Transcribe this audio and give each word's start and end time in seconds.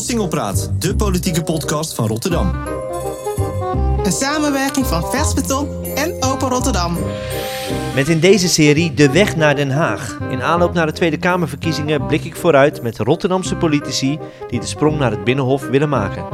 Singelpraat, 0.00 0.72
de 0.78 0.96
politieke 0.96 1.42
podcast 1.42 1.94
van 1.94 2.06
Rotterdam. 2.06 2.52
Een 4.02 4.12
samenwerking 4.12 4.86
van 4.86 5.10
Vers 5.10 5.34
Beton 5.34 5.84
en 5.84 6.22
Open 6.22 6.48
Rotterdam. 6.48 6.96
Met 7.94 8.08
in 8.08 8.20
deze 8.20 8.48
serie 8.48 8.94
De 8.94 9.10
Weg 9.10 9.36
naar 9.36 9.54
Den 9.54 9.70
Haag. 9.70 10.18
In 10.30 10.42
aanloop 10.42 10.72
naar 10.72 10.86
de 10.86 10.92
Tweede 10.92 11.16
Kamerverkiezingen 11.16 12.06
blik 12.06 12.24
ik 12.24 12.36
vooruit 12.36 12.82
met 12.82 12.98
Rotterdamse 12.98 13.56
politici 13.56 14.18
die 14.48 14.60
de 14.60 14.66
sprong 14.66 14.98
naar 14.98 15.10
het 15.10 15.24
Binnenhof 15.24 15.68
willen 15.68 15.88
maken. 15.88 16.24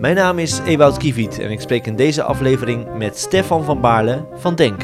Mijn 0.00 0.14
naam 0.14 0.38
is 0.38 0.58
Ewout 0.58 0.96
Kieviet 0.96 1.38
en 1.38 1.50
ik 1.50 1.60
spreek 1.60 1.86
in 1.86 1.96
deze 1.96 2.22
aflevering 2.22 2.96
met 2.96 3.18
Stefan 3.18 3.64
van 3.64 3.80
Baarle 3.80 4.26
van 4.34 4.54
Denk. 4.54 4.82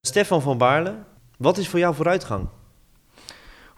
Stefan 0.00 0.42
van 0.42 0.58
Baarle, 0.58 0.94
wat 1.38 1.58
is 1.58 1.68
voor 1.68 1.78
jou 1.78 1.94
vooruitgang? 1.94 2.48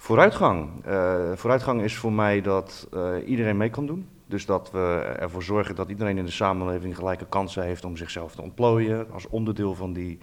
Vooruitgang. 0.04 0.70
Uh, 0.86 1.32
vooruitgang 1.34 1.82
is 1.82 1.96
voor 1.96 2.12
mij 2.12 2.40
dat 2.40 2.88
uh, 2.94 3.14
iedereen 3.26 3.56
mee 3.56 3.70
kan 3.70 3.86
doen. 3.86 4.08
Dus 4.26 4.46
dat 4.46 4.70
we 4.70 5.14
ervoor 5.18 5.42
zorgen 5.42 5.74
dat 5.74 5.88
iedereen 5.88 6.18
in 6.18 6.24
de 6.24 6.30
samenleving 6.30 6.96
gelijke 6.96 7.26
kansen 7.26 7.62
heeft 7.62 7.84
om 7.84 7.96
zichzelf 7.96 8.34
te 8.34 8.42
ontplooien. 8.42 9.12
Als 9.12 9.28
onderdeel 9.28 9.74
van 9.74 9.92
die 9.92 10.18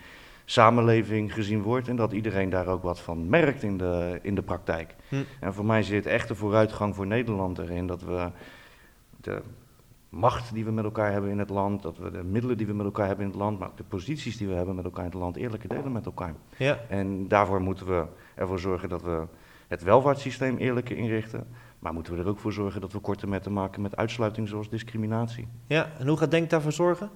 samenleving 0.45 1.33
gezien 1.33 1.61
wordt. 1.61 1.87
En 1.87 1.95
dat 1.95 2.11
iedereen 2.11 2.49
daar 2.49 2.67
ook 2.67 2.83
wat 2.83 2.99
van 2.99 3.29
merkt 3.29 3.63
in 3.63 3.77
de, 3.77 4.19
in 4.21 4.35
de 4.35 4.41
praktijk. 4.41 4.95
Hm. 5.09 5.15
En 5.39 5.53
voor 5.53 5.65
mij 5.65 5.83
zit 5.83 6.05
echt 6.05 6.27
de 6.27 6.35
vooruitgang 6.35 6.95
voor 6.95 7.07
Nederland 7.07 7.57
erin. 7.57 7.87
Dat 7.87 8.01
we 8.01 8.29
de 9.21 9.41
macht 10.09 10.53
die 10.53 10.65
we 10.65 10.71
met 10.71 10.83
elkaar 10.83 11.11
hebben 11.11 11.31
in 11.31 11.39
het 11.39 11.49
land, 11.49 11.81
dat 11.81 11.97
we 11.97 12.11
de 12.11 12.23
middelen 12.23 12.57
die 12.57 12.67
we 12.67 12.73
met 12.73 12.85
elkaar 12.85 13.07
hebben 13.07 13.25
in 13.25 13.31
het 13.31 13.39
land, 13.39 13.59
maar 13.59 13.67
ook 13.67 13.77
de 13.77 13.83
posities 13.83 14.37
die 14.37 14.47
we 14.47 14.53
hebben 14.53 14.75
met 14.75 14.85
elkaar 14.85 15.05
in 15.05 15.11
het 15.11 15.19
land 15.19 15.35
eerlijker 15.35 15.69
delen 15.69 15.91
met 15.91 16.05
elkaar. 16.05 16.33
Ja. 16.57 16.79
En 16.89 17.27
daarvoor 17.27 17.61
moeten 17.61 17.85
we 17.85 18.05
ervoor 18.35 18.59
zorgen 18.59 18.89
dat 18.89 19.01
we 19.01 19.27
het 19.71 19.83
welvaartssysteem 19.83 20.57
eerlijker 20.57 20.97
inrichten. 20.97 21.47
Maar 21.79 21.93
moeten 21.93 22.13
we 22.13 22.19
er 22.19 22.27
ook 22.27 22.39
voor 22.39 22.53
zorgen 22.53 22.81
dat 22.81 22.91
we 22.91 22.99
korte 22.99 23.27
metten 23.27 23.53
maken 23.53 23.81
met 23.81 23.95
uitsluiting 23.95 24.47
zoals 24.47 24.69
discriminatie. 24.69 25.47
Ja, 25.67 25.89
en 25.99 26.07
hoe 26.07 26.17
gaat 26.17 26.31
Denk 26.31 26.49
daarvoor 26.49 26.71
zorgen? 26.71 27.09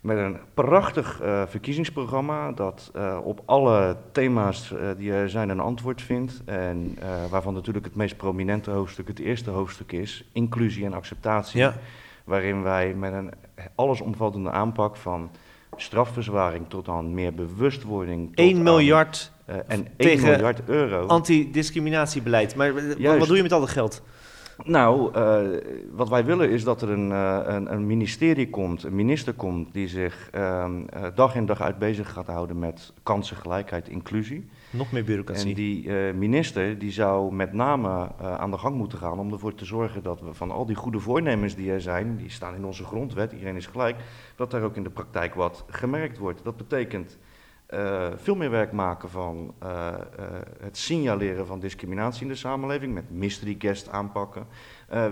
Met 0.00 0.16
een 0.16 0.38
prachtig 0.54 1.22
uh, 1.22 1.42
verkiezingsprogramma 1.46 2.52
dat 2.52 2.90
uh, 2.96 3.18
op 3.24 3.42
alle 3.44 3.96
thema's 4.12 4.70
uh, 4.70 4.78
die 4.96 5.12
er 5.12 5.30
zijn 5.30 5.48
een 5.48 5.60
antwoord 5.60 6.02
vindt. 6.02 6.42
En 6.44 6.98
waarvan 7.30 7.54
natuurlijk 7.54 7.84
het 7.84 7.94
meest 7.94 8.16
prominente 8.16 8.70
hoofdstuk 8.70 9.08
het 9.08 9.18
eerste 9.18 9.50
hoofdstuk 9.50 9.92
is, 9.92 10.24
inclusie 10.32 10.84
en 10.84 10.92
acceptatie. 10.92 11.60
Ja. 11.60 11.74
Waarin 12.24 12.62
wij 12.62 12.94
met 12.94 13.12
een 13.12 13.30
allesomvattende 13.74 14.50
aanpak 14.50 14.96
van 14.96 15.30
strafverzwaring 15.76 16.68
tot 16.68 16.88
aan 16.88 17.14
meer 17.14 17.34
bewustwording. 17.34 18.34
1 18.34 18.62
miljard 18.62 19.32
uh, 19.50 19.56
en 19.66 19.86
1 19.96 20.20
miljard 20.20 20.60
euro. 20.66 21.06
Antidiscriminatiebeleid. 21.06 22.54
Maar 22.54 22.74
wat 23.18 23.28
doe 23.28 23.36
je 23.36 23.42
met 23.42 23.52
al 23.52 23.60
dat 23.60 23.68
geld? 23.68 24.02
Nou, 24.64 25.16
uh, 25.16 25.58
wat 25.92 26.08
wij 26.08 26.24
willen 26.24 26.50
is 26.50 26.64
dat 26.64 26.82
er 26.82 26.90
een, 26.90 27.10
uh, 27.10 27.40
een, 27.44 27.72
een, 27.72 27.86
ministerie 27.86 28.50
komt, 28.50 28.82
een 28.82 28.94
minister 28.94 29.32
komt, 29.32 29.72
die 29.72 29.88
zich 29.88 30.30
uh, 30.34 30.66
dag 31.14 31.34
in 31.34 31.46
dag 31.46 31.60
uit 31.60 31.78
bezig 31.78 32.12
gaat 32.12 32.26
houden 32.26 32.58
met 32.58 32.92
kansengelijkheid, 33.02 33.88
inclusie. 33.88 34.48
Nog 34.70 34.92
meer 34.92 35.04
bureaucratie. 35.04 35.48
En 35.48 35.54
die 35.54 35.92
minister 36.12 36.78
die 36.78 36.92
zou 36.92 37.34
met 37.34 37.52
name 37.52 38.16
aan 38.18 38.50
de 38.50 38.58
gang 38.58 38.76
moeten 38.76 38.98
gaan 38.98 39.18
om 39.18 39.32
ervoor 39.32 39.54
te 39.54 39.64
zorgen 39.64 40.02
dat 40.02 40.20
we 40.20 40.34
van 40.34 40.50
al 40.50 40.66
die 40.66 40.76
goede 40.76 41.00
voornemens 41.00 41.54
die 41.54 41.72
er 41.72 41.80
zijn, 41.80 42.16
die 42.16 42.30
staan 42.30 42.54
in 42.54 42.64
onze 42.64 42.84
grondwet, 42.84 43.32
iedereen 43.32 43.56
is 43.56 43.66
gelijk, 43.66 43.96
dat 44.36 44.50
daar 44.50 44.62
ook 44.62 44.76
in 44.76 44.82
de 44.82 44.90
praktijk 44.90 45.34
wat 45.34 45.64
gemerkt 45.68 46.18
wordt. 46.18 46.40
Dat 46.44 46.56
betekent 46.56 47.18
uh, 47.74 48.08
veel 48.16 48.34
meer 48.34 48.50
werk 48.50 48.72
maken 48.72 49.10
van 49.10 49.54
uh, 49.62 49.68
uh, 49.68 50.26
het 50.60 50.76
signaleren 50.76 51.46
van 51.46 51.60
discriminatie 51.60 52.22
in 52.22 52.28
de 52.28 52.34
samenleving, 52.34 52.94
met 52.94 53.10
mystery 53.10 53.56
guest 53.58 53.88
aanpakken. 53.88 54.46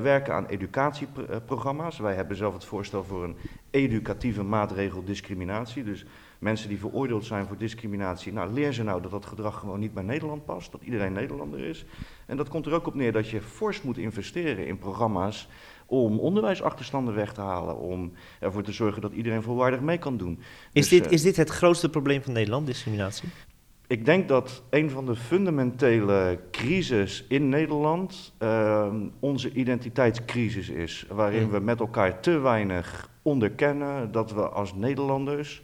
werken 0.03 0.35
aan 0.35 0.47
educatieprogramma's. 0.47 1.99
Wij 1.99 2.15
hebben 2.15 2.37
zelf 2.37 2.55
het 2.55 2.65
voorstel 2.65 3.05
voor 3.05 3.25
een 3.25 3.37
educatieve 3.71 4.43
maatregel 4.43 5.05
discriminatie. 5.05 5.85
Dus 5.85 6.05
mensen 6.39 6.69
die 6.69 6.79
veroordeeld 6.79 7.25
zijn 7.25 7.47
voor 7.47 7.57
discriminatie, 7.57 8.33
nou 8.33 8.53
leer 8.53 8.73
ze 8.73 8.83
nou 8.83 9.03
dat 9.03 9.11
dat 9.11 9.27
gedrag 9.27 9.59
gewoon 9.59 9.81
niet 9.81 9.95
bij 9.95 10.03
Nederland 10.03 10.45
past, 10.45 10.73
dat 10.73 10.83
iedereen 10.83 11.13
Nederlander 11.13 11.61
is. 11.61 11.85
En 12.27 12.37
dat 12.37 12.49
komt 12.49 12.67
er 12.67 12.73
ook 12.73 12.87
op 12.87 12.95
neer 12.95 13.13
dat 13.13 13.29
je 13.29 13.41
fors 13.41 13.83
moet 13.83 13.99
investeren 13.99 14.67
in 14.67 14.79
programma's 14.79 15.49
om 15.87 16.19
onderwijsachterstanden 16.19 17.15
weg 17.15 17.33
te 17.33 17.41
halen, 17.41 17.79
om 17.79 18.13
ervoor 18.41 18.63
te 18.63 18.73
zorgen 18.73 19.03
dat 19.03 19.13
iedereen 19.13 19.43
volwaardig 19.43 19.81
mee 19.81 19.99
kan 19.99 20.17
doen. 20.17 20.39
Is, 20.73 20.89
dus, 20.89 20.89
dit, 20.89 21.07
uh, 21.07 21.13
is 21.13 21.23
dit 21.23 21.37
het 21.37 21.51
grootste 21.51 21.91
probleem 21.91 22.23
van 22.23 22.33
Nederland, 22.33 22.67
discriminatie? 22.67 23.29
Ik 23.89 24.05
denk 24.05 24.29
dat 24.29 24.63
een 24.71 24.91
van 24.91 25.07
de 25.07 25.17
fundamentele 25.17 26.41
crisis 26.51 27.25
in 27.29 27.49
Nederland 27.49 28.33
uh, 28.39 28.95
onze 29.21 29.53
identiteitscrisis 29.53 30.69
is, 30.69 31.07
waarin 31.09 31.51
we 31.51 31.59
met 31.59 31.81
elkaar 31.81 32.21
te 32.21 32.39
weinig 32.39 33.11
onderkennen 33.23 34.13
dat 34.13 34.33
we 34.33 34.49
als 34.49 34.75
Nederlanders 34.75 35.63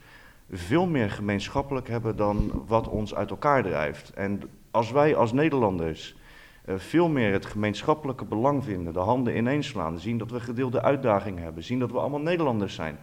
veel 0.51 0.87
meer 0.87 1.11
gemeenschappelijk 1.11 1.89
hebben 1.89 2.17
dan 2.17 2.65
wat 2.67 2.89
ons 2.89 3.15
uit 3.15 3.31
elkaar 3.31 3.63
drijft. 3.63 4.11
En 4.11 4.43
als 4.71 4.91
wij 4.91 5.17
als 5.17 5.33
Nederlanders 5.33 6.15
veel 6.67 7.09
meer 7.09 7.33
het 7.33 7.47
gemeenschappelijke 7.47 8.25
belang 8.25 8.65
vinden, 8.65 8.93
de 8.93 8.99
handen 8.99 9.37
ineenslaan, 9.37 9.99
zien 9.99 10.19
dat 10.19 10.31
we 10.31 10.41
gedeelde 10.41 10.83
uitdagingen 10.83 11.43
hebben, 11.43 11.65
zien 11.65 11.79
dat 11.79 11.91
we 11.91 11.99
allemaal 11.99 12.21
Nederlanders 12.21 12.75
zijn, 12.75 12.99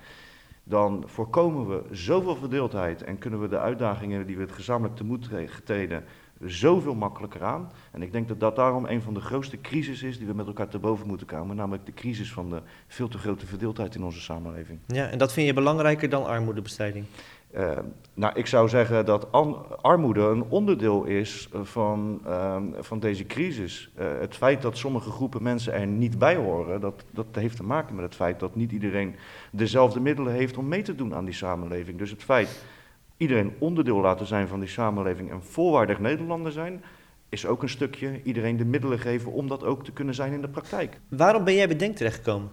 dan 0.63 1.03
voorkomen 1.05 1.67
we 1.67 1.95
zoveel 1.95 2.35
verdeeldheid 2.35 3.03
en 3.03 3.17
kunnen 3.17 3.41
we 3.41 3.47
de 3.47 3.59
uitdagingen 3.59 4.25
die 4.25 4.35
we 4.35 4.41
het 4.41 4.51
gezamenlijk 4.51 4.95
tegemoet 4.95 5.29
treden 5.63 6.03
zoveel 6.45 6.95
makkelijker 6.95 7.43
aan. 7.43 7.71
En 7.91 8.01
ik 8.01 8.11
denk 8.11 8.27
dat 8.27 8.39
dat 8.39 8.55
daarom 8.55 8.85
een 8.85 9.01
van 9.01 9.13
de 9.13 9.19
grootste 9.19 9.61
crises 9.61 10.03
is 10.03 10.17
die 10.17 10.27
we 10.27 10.33
met 10.33 10.47
elkaar 10.47 10.67
te 10.67 10.79
boven 10.79 11.07
moeten 11.07 11.27
komen, 11.27 11.55
namelijk 11.55 11.85
de 11.85 11.93
crisis 11.93 12.31
van 12.31 12.49
de 12.49 12.61
veel 12.87 13.07
te 13.07 13.17
grote 13.17 13.45
verdeeldheid 13.45 13.95
in 13.95 14.03
onze 14.03 14.21
samenleving. 14.21 14.79
Ja, 14.87 15.07
en 15.07 15.17
dat 15.17 15.33
vind 15.33 15.47
je 15.47 15.53
belangrijker 15.53 16.09
dan 16.09 16.25
armoedebestrijding? 16.25 17.05
Uh, 17.55 17.77
nou, 18.13 18.33
ik 18.35 18.45
zou 18.45 18.69
zeggen 18.69 19.05
dat 19.05 19.31
armoede 19.81 20.21
een 20.21 20.43
onderdeel 20.43 21.03
is 21.03 21.49
van, 21.63 22.21
uh, 22.25 22.55
van 22.79 22.99
deze 22.99 23.25
crisis. 23.25 23.91
Uh, 23.99 24.05
het 24.19 24.35
feit 24.35 24.61
dat 24.61 24.77
sommige 24.77 25.09
groepen 25.09 25.43
mensen 25.43 25.73
er 25.73 25.87
niet 25.87 26.19
bij 26.19 26.35
horen, 26.35 26.81
dat, 26.81 27.03
dat 27.11 27.25
heeft 27.31 27.55
te 27.55 27.63
maken 27.63 27.95
met 27.95 28.05
het 28.05 28.15
feit 28.15 28.39
dat 28.39 28.55
niet 28.55 28.71
iedereen 28.71 29.15
dezelfde 29.51 29.99
middelen 29.99 30.33
heeft 30.33 30.57
om 30.57 30.67
mee 30.67 30.81
te 30.81 30.95
doen 30.95 31.15
aan 31.15 31.25
die 31.25 31.33
samenleving. 31.33 31.97
Dus 31.97 32.09
het 32.09 32.23
feit 32.23 32.63
iedereen 33.17 33.53
onderdeel 33.59 33.99
laten 33.99 34.25
zijn 34.25 34.47
van 34.47 34.59
die 34.59 34.69
samenleving 34.69 35.31
en 35.31 35.43
volwaardig 35.43 35.99
Nederlander 35.99 36.51
zijn, 36.51 36.83
is 37.29 37.45
ook 37.45 37.61
een 37.61 37.69
stukje 37.69 38.21
iedereen 38.23 38.57
de 38.57 38.65
middelen 38.65 38.99
geven 38.99 39.31
om 39.31 39.47
dat 39.47 39.63
ook 39.63 39.83
te 39.83 39.91
kunnen 39.91 40.15
zijn 40.15 40.33
in 40.33 40.41
de 40.41 40.49
praktijk. 40.49 40.99
Waarom 41.07 41.43
ben 41.43 41.55
jij 41.55 41.67
bedenkt 41.67 41.97
terechtgekomen? 41.97 42.49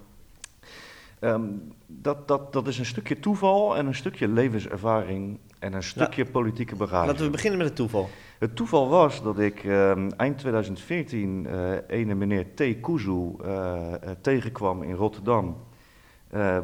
Um, 1.21 1.73
dat, 1.87 2.29
dat, 2.29 2.53
dat 2.53 2.67
is 2.67 2.79
een 2.79 2.87
stukje 2.87 3.21
toeval 3.21 3.77
en 3.77 3.87
een 3.87 3.95
stukje 3.95 4.29
levenservaring 4.29 5.39
en 5.59 5.73
een 5.73 5.83
stukje 5.83 6.25
politieke 6.25 6.77
begaving. 6.77 7.07
Laten 7.07 7.25
we 7.25 7.31
beginnen 7.31 7.59
met 7.59 7.67
het 7.67 7.77
toeval. 7.77 8.09
Het 8.39 8.57
toeval 8.57 8.89
was 8.89 9.23
dat 9.23 9.39
ik 9.39 9.65
um, 9.65 10.11
eind 10.13 10.39
2014 10.39 11.47
uh, 11.47 11.71
ene 11.87 12.15
meneer 12.15 12.55
T. 12.55 12.81
Kuzu 12.81 13.11
uh, 13.11 13.33
uh, 13.45 14.11
tegenkwam 14.21 14.83
in 14.83 14.95
Rotterdam. 14.95 15.57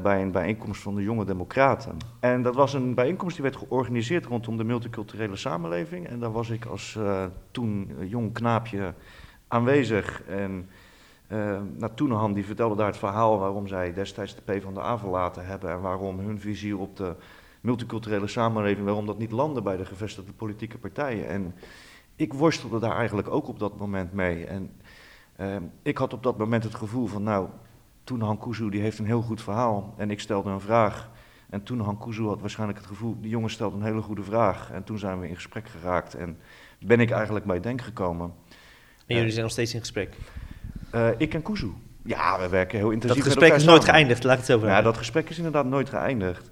bij 0.02 0.22
een 0.22 0.32
bijeenkomst 0.32 0.82
van 0.82 0.94
de 0.94 1.02
Jonge 1.02 1.24
Democraten. 1.24 1.96
En 2.20 2.42
dat 2.42 2.54
was 2.54 2.74
een 2.74 2.94
bijeenkomst 2.94 3.34
die 3.34 3.44
werd 3.44 3.56
georganiseerd 3.56 4.26
rondom 4.26 4.56
de 4.56 4.64
multiculturele 4.64 5.36
samenleving. 5.36 6.06
En 6.06 6.18
daar 6.18 6.32
was 6.32 6.50
ik 6.50 6.64
als 6.64 6.98
toen 7.50 7.92
jong 8.00 8.32
knaapje 8.32 8.94
aanwezig. 9.48 10.22
En 10.22 10.68
uh, 11.32 11.60
nou, 11.78 11.92
Toenehan 11.94 12.32
die 12.32 12.44
vertelde 12.44 12.76
daar 12.76 12.86
het 12.86 12.96
verhaal 12.96 13.38
waarom 13.38 13.66
zij 13.66 13.92
destijds 13.92 14.34
de 14.34 14.58
P 14.58 14.62
van 14.62 14.74
de 14.74 14.80
A 14.80 14.98
verlaten 14.98 15.46
hebben 15.46 15.70
en 15.70 15.80
waarom 15.80 16.18
hun 16.18 16.40
visie 16.40 16.76
op 16.76 16.96
de 16.96 17.14
multiculturele 17.60 18.26
samenleving, 18.26 18.84
waarom 18.84 19.06
dat 19.06 19.18
niet 19.18 19.30
landde 19.30 19.62
bij 19.62 19.76
de 19.76 19.84
gevestigde 19.84 20.32
politieke 20.32 20.78
partijen. 20.78 21.28
En 21.28 21.54
ik 22.16 22.32
worstelde 22.32 22.78
daar 22.78 22.96
eigenlijk 22.96 23.28
ook 23.28 23.48
op 23.48 23.58
dat 23.58 23.78
moment 23.78 24.12
mee. 24.12 24.44
En 24.46 24.70
uh, 25.40 25.56
ik 25.82 25.98
had 25.98 26.12
op 26.12 26.22
dat 26.22 26.38
moment 26.38 26.64
het 26.64 26.74
gevoel 26.74 27.06
van, 27.06 27.22
nou, 27.22 27.48
Toenehan 28.04 28.38
Kuzu 28.38 28.70
die 28.70 28.80
heeft 28.80 28.98
een 28.98 29.06
heel 29.06 29.22
goed 29.22 29.42
verhaal 29.42 29.94
en 29.96 30.10
ik 30.10 30.20
stelde 30.20 30.50
een 30.50 30.60
vraag. 30.60 31.10
En 31.50 31.62
Toenehan 31.62 31.98
Kuzu 31.98 32.22
had 32.22 32.40
waarschijnlijk 32.40 32.78
het 32.78 32.88
gevoel, 32.88 33.16
die 33.20 33.30
jongen 33.30 33.50
stelt 33.50 33.72
een 33.72 33.82
hele 33.82 34.02
goede 34.02 34.22
vraag. 34.22 34.70
En 34.70 34.84
toen 34.84 34.98
zijn 34.98 35.20
we 35.20 35.28
in 35.28 35.34
gesprek 35.34 35.68
geraakt 35.68 36.14
en 36.14 36.38
ben 36.80 37.00
ik 37.00 37.10
eigenlijk 37.10 37.44
bij 37.44 37.60
Denk 37.60 37.80
gekomen. 37.80 38.34
En 39.06 39.16
jullie 39.16 39.30
zijn 39.30 39.42
nog 39.42 39.52
steeds 39.52 39.74
in 39.74 39.80
gesprek? 39.80 40.16
Uh, 40.94 41.08
ik 41.16 41.34
en 41.34 41.42
Kuzu. 41.42 41.70
Ja, 42.04 42.38
we 42.40 42.48
werken 42.48 42.78
heel 42.78 42.90
intensief. 42.90 43.24
Dat 43.24 43.32
gesprek 43.32 43.52
is 43.54 43.64
nooit 43.64 43.84
geëindigd, 43.84 44.24
laat 44.24 44.32
ik 44.32 44.46
het 44.46 44.60
zo 44.60 44.66
Ja, 44.66 44.82
dat 44.82 44.96
gesprek 44.96 45.30
is 45.30 45.36
inderdaad 45.36 45.66
nooit 45.66 45.88
geëindigd. 45.88 46.48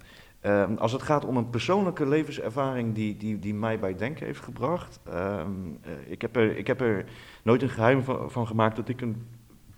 Uh, 0.47 0.65
als 0.79 0.93
het 0.93 1.03
gaat 1.03 1.25
om 1.25 1.37
een 1.37 1.51
persoonlijke 1.51 2.07
levenservaring 2.09 2.95
die, 2.95 3.17
die, 3.17 3.39
die 3.39 3.55
mij 3.55 3.79
bij 3.79 3.97
denken 3.97 4.27
heeft 4.27 4.41
gebracht. 4.45 5.01
Uh, 5.09 5.41
ik, 6.07 6.23
heb 6.23 6.37
er, 6.37 6.57
ik 6.57 6.67
heb 6.67 6.81
er 6.81 7.05
nooit 7.43 7.63
een 7.63 7.69
geheim 7.69 8.03
van, 8.05 8.31
van, 8.31 8.47
gemaakt 8.47 8.77
dat 8.77 8.89
ik 8.89 9.01
een 9.01 9.27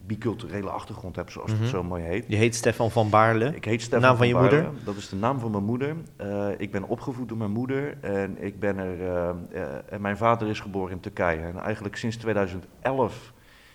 biculturele 0.07 0.71
achtergrond 0.71 1.17
heb, 1.17 1.31
zoals 1.31 1.51
Mhm. 1.53 1.61
het 1.61 1.71
zo 1.71 1.83
mooi 1.83 2.03
heet. 2.03 2.25
Je 2.29 2.37
heet 2.37 2.55
Stefan 2.55 2.91
van 2.91 3.11
Baarle. 3.11 3.55
Ik 3.55 3.65
heet 3.65 3.83
Stefan 3.83 4.01
Naam 4.01 4.17
van 4.17 4.27
je 4.29 4.33
Baarle. 4.35 4.63
moeder? 4.63 4.85
Dat 4.85 4.97
is 4.97 5.09
de 5.09 5.17
naam 5.17 5.39
van 5.39 5.51
mijn 5.51 5.65
moeder. 5.65 5.97
Eh, 6.17 6.49
ik 6.57 6.71
ben 6.71 6.89
opgevoed 6.89 7.29
door 7.29 7.39
mijn 7.39 7.51
moeder 7.51 7.97
en 8.01 8.37
ik 8.45 8.59
ben 8.61 8.79
er. 8.79 9.01
eh, 9.01 9.29
eh, 9.63 9.69
en 9.91 10.01
mijn 10.01 10.17
vader 10.17 10.49
is 10.49 10.61
geboren 10.61 10.93
in 10.93 11.01
Turkije. 11.01 11.41
En 11.41 11.59
eigenlijk 11.59 11.97
sinds 11.97 12.17
2011 12.17 13.33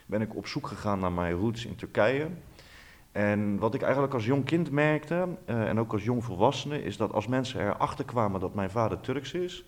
ben 0.07 0.21
ik 0.21 0.35
op 0.35 0.47
zoek 0.47 0.67
gegaan 0.67 0.99
naar 0.99 1.11
mijn 1.11 1.33
roots 1.33 1.65
in 1.65 1.75
Turkije. 1.75 2.27
En 3.11 3.59
wat 3.59 3.73
ik 3.73 3.81
eigenlijk 3.81 4.13
als 4.13 4.25
jong 4.25 4.45
kind 4.45 4.71
merkte, 4.71 5.27
eh, 5.45 5.67
en 5.67 5.79
ook 5.79 5.91
als 5.91 6.03
jong 6.03 6.23
volwassene, 6.23 6.83
is 6.83 6.97
dat 6.97 7.13
als 7.13 7.27
mensen 7.27 7.61
erachter 7.61 8.05
kwamen 8.05 8.39
dat 8.39 8.53
mijn 8.53 8.69
vader 8.69 8.99
Turks 8.99 9.33
is, 9.33 9.65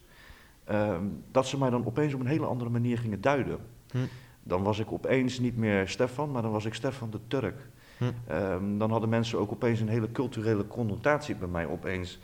ehm, 0.64 1.04
dat 1.32 1.48
ze 1.48 1.58
mij 1.58 1.70
dan 1.70 1.86
opeens 1.86 2.14
op 2.14 2.20
een 2.20 2.28
hele 2.28 2.46
andere 2.46 2.70
manier 2.70 2.98
gingen 2.98 3.22
duiden. 3.22 3.60
Hm. 3.92 3.98
Dan 4.44 4.64
was 4.64 4.80
ik 4.80 4.92
opeens 4.92 5.40
niet 5.40 5.58
meer 5.58 5.88
Stefan, 5.88 6.32
maar 6.32 6.42
dan 6.42 6.52
was 6.52 6.66
ik 6.66 6.74
Stefan 6.74 7.10
de 7.10 7.20
Turk. 7.28 7.70
Hm. 7.98 8.04
Ehm, 8.28 8.78
dan 8.78 8.92
hadden 8.92 9.10
mensen 9.10 9.40
ook 9.40 9.52
opeens 9.52 9.80
een 9.80 9.90
hele 9.90 10.12
culturele 10.12 10.68
connotatie 10.68 11.36
bij 11.36 11.48
mij 11.48 11.68
opeens. 11.68 12.20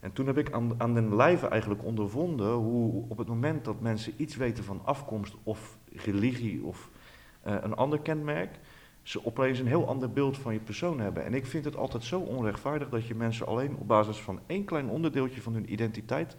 En 0.00 0.12
toen 0.12 0.26
heb 0.26 0.38
ik 0.38 0.52
aan, 0.52 0.74
aan 0.78 0.94
den 0.94 1.16
lijve 1.16 1.48
eigenlijk 1.48 1.84
ondervonden 1.84 2.52
hoe 2.52 3.04
op 3.08 3.18
het 3.18 3.28
moment 3.28 3.64
dat 3.64 3.80
mensen 3.80 4.12
iets 4.16 4.36
weten 4.36 4.64
van 4.64 4.80
afkomst 4.84 5.34
of 5.42 5.78
religie 5.92 6.64
of 6.64 6.90
eh, 7.42 7.54
een 7.60 7.74
ander 7.74 8.00
kenmerk, 8.00 8.58
ze 9.02 9.26
opeens 9.26 9.58
een 9.58 9.66
heel 9.66 9.88
ander 9.88 10.12
beeld 10.12 10.38
van 10.38 10.52
je 10.52 10.60
persoon 10.60 11.00
hebben. 11.00 11.24
En 11.24 11.34
ik 11.34 11.46
vind 11.46 11.64
het 11.64 11.76
altijd 11.76 12.04
zo 12.04 12.20
onrechtvaardig 12.20 12.88
dat 12.88 13.06
je 13.06 13.14
mensen 13.14 13.46
alleen 13.46 13.76
op 13.76 13.86
basis 13.86 14.16
van 14.16 14.40
één 14.46 14.64
klein 14.64 14.88
onderdeeltje 14.88 15.42
van 15.42 15.52
hun 15.52 15.72
identiteit 15.72 16.36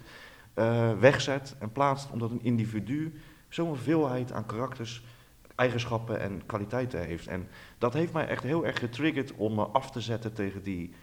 eh, 0.54 0.92
wegzet 1.00 1.56
en 1.60 1.72
plaatst, 1.72 2.12
omdat 2.12 2.32
een 2.32 2.44
individu 2.44 3.14
zo'n 3.50 3.76
veelheid 3.76 4.32
aan 4.32 4.46
karakters, 4.46 5.04
eigenschappen 5.56 6.20
en 6.20 6.46
kwaliteiten 6.46 7.06
heeft. 7.06 7.28
En 7.28 7.48
dat 7.78 7.94
heeft 7.94 8.14
mij 8.14 8.28
echt 8.28 8.44
heel 8.44 8.66
erg 8.66 8.80
getriggerd 8.80 9.34
om 9.36 9.56
me 9.56 9.64
af 9.64 9.92
te 9.92 10.02
zetten 10.02 10.34
tegen 10.34 10.64
die 10.64 10.94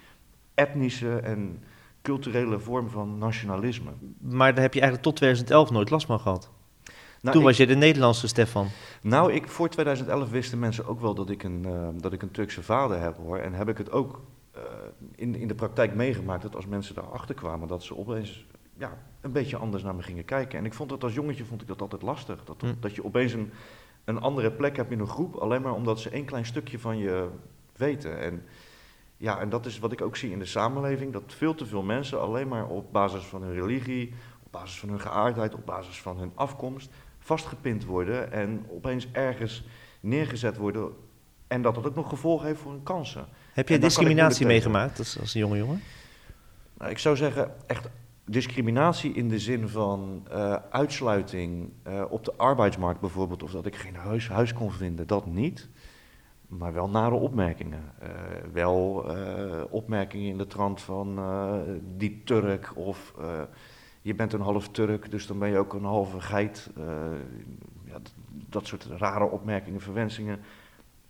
etnische 0.54 1.16
en 1.16 1.62
culturele 2.02 2.58
vorm 2.58 2.88
van 2.88 3.18
nationalisme. 3.18 3.90
Maar 4.18 4.54
daar 4.54 4.62
heb 4.62 4.74
je 4.74 4.80
eigenlijk 4.80 5.08
tot 5.08 5.16
2011 5.16 5.70
nooit 5.70 5.90
last 5.90 6.06
van 6.06 6.20
gehad. 6.20 6.50
Nou, 7.20 7.32
Toen 7.34 7.40
ik- 7.42 7.48
was 7.48 7.56
je 7.56 7.66
de 7.66 7.74
Nederlandse 7.74 8.28
Stefan. 8.28 8.68
Nou, 9.02 9.32
ik, 9.32 9.48
voor 9.48 9.68
2011 9.68 10.30
wisten 10.30 10.58
mensen 10.58 10.86
ook 10.86 11.00
wel 11.00 11.14
dat 11.14 11.30
ik 11.30 11.42
een, 11.42 11.64
eh, 11.64 11.88
dat 12.00 12.12
ik 12.12 12.22
een 12.22 12.30
Turkse 12.30 12.62
vader 12.62 13.00
heb 13.00 13.16
hoor. 13.16 13.38
En 13.38 13.52
heb 13.52 13.68
ik 13.68 13.78
het 13.78 13.90
ook 13.92 14.20
eh, 14.52 14.62
in, 15.14 15.34
in 15.34 15.48
de 15.48 15.54
praktijk 15.54 15.94
meegemaakt 15.94 16.42
dat 16.42 16.56
als 16.56 16.66
mensen 16.66 16.94
daarachter 16.94 17.34
kwamen, 17.34 17.68
dat 17.68 17.82
ze 17.82 17.96
opeens 17.98 18.46
ja, 18.78 18.98
een 19.20 19.32
beetje 19.32 19.56
anders 19.56 19.82
naar 19.82 19.94
me 19.94 20.02
gingen 20.02 20.24
kijken. 20.24 20.58
En 20.58 20.64
ik 20.64 20.74
vond 20.74 20.88
dat 20.88 21.02
als 21.04 21.14
jongetje 21.14 21.44
vond 21.44 21.62
ik 21.62 21.68
dat 21.68 21.80
altijd 21.80 22.02
lastig. 22.02 22.44
Dat, 22.44 22.56
Hm. 22.60 22.74
dat 22.80 22.94
je 22.94 23.04
opeens 23.04 23.32
een, 23.32 23.50
een 24.04 24.20
andere 24.20 24.50
plek 24.52 24.76
hebt 24.76 24.90
in 24.90 25.00
een 25.00 25.08
groep, 25.08 25.34
alleen 25.34 25.62
maar 25.62 25.74
omdat 25.74 26.00
ze 26.00 26.10
één 26.10 26.24
klein 26.24 26.46
stukje 26.46 26.78
van 26.78 26.98
je 26.98 27.28
weten. 27.76 28.18
En 28.20 28.42
ja, 29.16 29.40
en 29.40 29.48
dat 29.48 29.66
is 29.66 29.78
wat 29.78 29.92
ik 29.92 30.00
ook 30.02 30.16
zie 30.16 30.30
in 30.30 30.38
de 30.38 30.44
samenleving, 30.44 31.12
dat 31.12 31.22
veel 31.26 31.54
te 31.54 31.66
veel 31.66 31.82
mensen 31.82 32.20
alleen 32.20 32.48
maar 32.48 32.66
op 32.66 32.92
basis 32.92 33.22
van 33.24 33.42
hun 33.42 33.54
religie, 33.54 34.14
op 34.44 34.52
basis 34.52 34.78
van 34.80 34.88
hun 34.88 35.00
geaardheid, 35.00 35.54
op 35.54 35.66
basis 35.66 36.00
van 36.00 36.18
hun 36.18 36.32
afkomst, 36.34 36.90
vastgepind 37.30 37.84
worden 37.84 38.32
en 38.32 38.66
opeens 38.70 39.08
ergens 39.12 39.64
neergezet 40.00 40.56
worden. 40.56 40.90
En 41.46 41.62
dat 41.62 41.74
dat 41.74 41.86
ook 41.86 41.94
nog 41.94 42.08
gevolgen 42.08 42.46
heeft 42.46 42.60
voor 42.60 42.72
hun 42.72 42.82
kansen. 42.82 43.26
Heb 43.52 43.68
je 43.68 43.78
discriminatie 43.78 44.46
meegemaakt 44.46 44.98
als, 44.98 45.20
als 45.20 45.32
jonge 45.32 45.56
jongen? 45.56 45.82
Nou, 46.78 46.90
ik 46.90 46.98
zou 46.98 47.16
zeggen, 47.16 47.52
echt 47.66 47.88
discriminatie 48.24 49.12
in 49.12 49.28
de 49.28 49.38
zin 49.38 49.68
van 49.68 50.26
eh, 50.30 50.56
uitsluiting 50.70 51.72
eh, 51.82 52.04
op 52.08 52.24
de 52.24 52.32
arbeidsmarkt 52.36 53.00
bijvoorbeeld, 53.00 53.42
of 53.42 53.50
dat 53.50 53.66
ik 53.66 53.76
geen 53.76 53.96
huis, 53.96 54.28
huis 54.28 54.52
kon 54.52 54.72
vinden, 54.72 55.06
dat 55.06 55.26
niet. 55.26 55.68
Maar 56.48 56.72
wel 56.72 56.88
nare 56.88 57.14
opmerkingen. 57.14 57.92
Eh, 57.98 58.08
wel 58.52 59.06
opmerkingen 59.70 60.30
in 60.30 60.38
de 60.38 60.46
trant 60.46 60.80
van 60.80 61.18
die 61.96 62.22
Turk 62.24 62.72
of 62.76 63.14
je 64.02 64.14
bent 64.14 64.32
een 64.32 64.40
half 64.40 64.68
Turk, 64.68 65.10
dus 65.10 65.26
dan 65.26 65.38
ben 65.38 65.48
je 65.48 65.58
ook 65.58 65.72
een 65.72 65.84
halve 65.84 66.20
geit. 66.20 66.70
Eh, 66.76 66.84
ja, 67.84 67.98
dat 68.48 68.66
soort 68.66 68.84
rare 68.84 69.24
opmerkingen, 69.24 69.80
verwensingen 69.80 70.40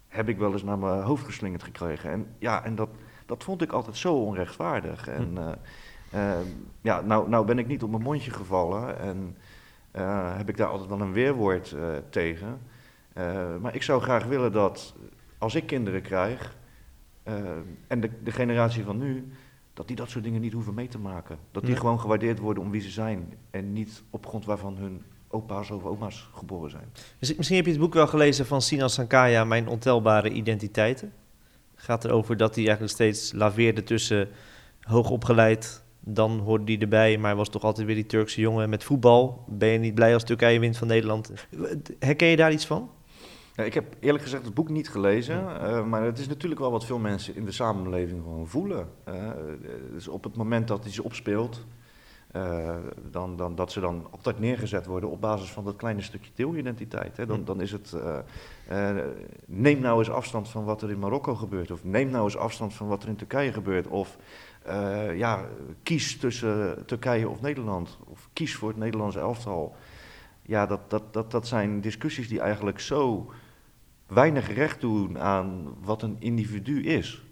heb 0.09 0.29
ik 0.29 0.39
wel 0.39 0.53
eens 0.53 0.63
naar 0.63 0.79
mijn 0.79 1.03
hoofd 1.03 1.25
geslingerd 1.25 1.63
gekregen. 1.63 2.11
En 2.11 2.27
ja, 2.39 2.65
en 2.65 2.75
dat, 2.75 2.89
dat 3.27 3.45
vond 3.45 3.63
ik 3.63 3.73
altijd 3.73 3.97
zo 3.97 4.15
onrechtvaardig. 4.15 5.09
En 5.09 5.39
eh, 6.11 6.39
ja, 6.81 7.01
nou, 7.01 7.29
nou 7.29 7.47
ben 7.47 7.59
ik 7.59 7.67
niet 7.67 7.83
op 7.83 7.91
mijn 7.91 8.03
mondje 8.03 8.31
gevallen 8.31 8.99
en 8.99 9.37
heb 10.37 10.49
ik 10.49 10.57
daar 10.57 10.69
altijd 10.69 10.89
wel 10.89 11.01
een 11.01 11.13
weerwoord 11.13 11.77
tegen. 12.11 12.61
Maar 13.61 13.75
ik 13.75 13.83
zou 13.83 14.03
graag 14.03 14.25
willen 14.25 14.53
dat 14.53 14.95
als 15.39 15.55
ik 15.55 15.67
kinderen 15.67 16.03
krijg, 16.03 16.57
en 17.87 18.01
de, 18.01 18.11
de 18.23 18.33
generatie 18.33 18.85
van 18.85 18.99
nu, 18.99 19.33
dat 19.81 19.89
die 19.89 19.99
dat 19.99 20.11
soort 20.11 20.25
dingen 20.25 20.41
niet 20.41 20.53
hoeven 20.53 20.75
mee 20.75 20.89
te 20.89 20.99
maken. 20.99 21.39
Dat 21.51 21.63
die 21.63 21.71
Nee. 21.71 21.81
gewoon 21.81 22.01
gewaardeerd 22.01 22.39
worden 22.39 22.63
om 22.63 22.71
wie 22.71 22.81
ze 22.81 22.91
zijn 22.91 23.33
en 23.51 23.73
niet 23.73 24.03
op 24.11 24.27
grond 24.27 24.45
waarvan 24.45 24.77
hun 24.77 25.03
opa's 25.29 25.71
of 25.71 25.85
oma's 25.85 26.29
geboren 26.35 26.71
zijn. 26.71 26.85
Dus 27.19 27.35
misschien 27.35 27.57
heb 27.57 27.65
je 27.67 27.71
het 27.73 27.81
boek 27.81 27.95
wel 27.95 28.07
gelezen 28.07 28.47
van 28.47 28.63
Sinan 28.63 28.91
Sankaya, 28.91 29.45
Mijn 29.45 29.69
ontelbare 29.69 30.31
identiteiten. 30.31 31.13
Het 31.75 31.85
gaat 31.85 32.05
erover 32.05 32.37
dat 32.37 32.55
hij 32.55 32.65
eigenlijk 32.65 32.95
steeds 32.95 33.33
laveerde 33.33 33.83
tussen 33.83 34.29
hoogopgeleid, 34.81 35.83
dan 36.01 36.39
hoorde 36.39 36.73
hij 36.73 36.81
erbij, 36.81 37.19
maar 37.19 37.37
was 37.37 37.49
toch 37.49 37.63
altijd 37.63 37.87
weer 37.87 37.97
die 37.97 38.07
Turkse 38.07 38.41
jongen 38.41 38.69
met 38.69 38.85
voetbal. 38.85 39.45
Ben 39.49 39.69
je 39.69 39.79
niet 39.79 39.95
blij 39.95 40.15
als 40.15 40.25
Turkije 40.25 40.59
wint 40.59 40.77
van 40.77 40.89
Nederland? 40.89 41.33
Herken 41.99 42.29
je 42.29 42.37
daar 42.37 42.53
iets 42.53 42.67
van? 42.67 42.91
Ja, 43.61 43.67
ik 43.67 43.75
heb 43.75 43.97
eerlijk 44.01 44.25
gezegd 44.25 44.45
het 44.45 44.55
boek 44.55 44.69
niet 44.69 44.89
gelezen, 44.89 45.61
eh, 45.61 45.85
maar 45.85 46.03
het 46.03 46.19
is 46.19 46.29
natuurlijk 46.29 46.61
wel 46.61 46.71
wat 46.71 46.85
veel 46.85 46.99
mensen 46.99 47.37
in 47.37 47.45
de 47.45 47.53
samenleving 47.53 48.23
gewoon 48.23 48.49
voelen. 48.49 48.89
eh. 49.05 49.31
dus 49.93 50.09
op 50.09 50.25
het 50.25 50.37
moment 50.37 50.69
dat 50.69 50.87
iets 50.87 50.99
opspeelt, 50.99 51.67
eh, 52.31 52.77
dan, 53.11 53.37
dan, 53.37 53.55
dat 53.55 53.73
ze 53.73 53.81
dan 53.81 54.07
altijd 54.11 54.39
neergezet 54.39 54.87
worden 54.87 55.11
op 55.11 55.21
basis 55.21 55.51
van 55.51 55.65
dat 55.65 55.77
kleine 55.77 56.03
stukje 56.03 56.31
deelidentiteit. 56.35 57.17
Hè. 57.17 57.27
Dan, 57.27 57.45
dan 57.45 57.61
is 57.61 57.73
het, 57.73 57.97
neem 59.47 59.81
nou 59.81 59.99
eens 59.99 60.11
afstand 60.11 60.49
van 60.49 60.65
wat 60.65 60.83
er 60.83 60.91
in 60.91 60.99
Marokko 60.99 61.35
gebeurt, 61.35 61.71
of 61.71 61.85
neem 61.85 62.11
nou 62.11 62.25
eens 62.25 62.37
afstand 62.37 62.75
van 62.75 62.89
wat 62.89 63.03
er 63.03 63.09
in 63.09 63.17
Turkije 63.17 63.53
gebeurt, 63.53 63.87
of 63.87 64.19
ja, 65.15 65.45
kies 65.83 66.19
tussen 66.19 66.87
Turkije 66.87 67.29
of 67.29 67.41
Nederland, 67.41 67.99
of 68.05 68.29
kies 68.33 68.55
voor 68.55 68.69
het 68.69 68.79
Nederlandse 68.79 69.19
elftal. 69.19 69.77
Ja, 70.43 70.67
dat, 70.67 70.91
dat, 70.91 71.13
dat, 71.13 71.31
dat 71.31 71.47
zijn 71.47 71.81
discussies 71.81 72.29
die 72.29 72.41
eigenlijk 72.41 72.81
zo 72.81 73.33
weinig 74.11 74.55
recht 74.55 74.81
doen 74.81 75.19
aan 75.19 75.75
wat 75.83 76.03
een 76.03 76.17
individu 76.19 76.83
is. 76.83 77.23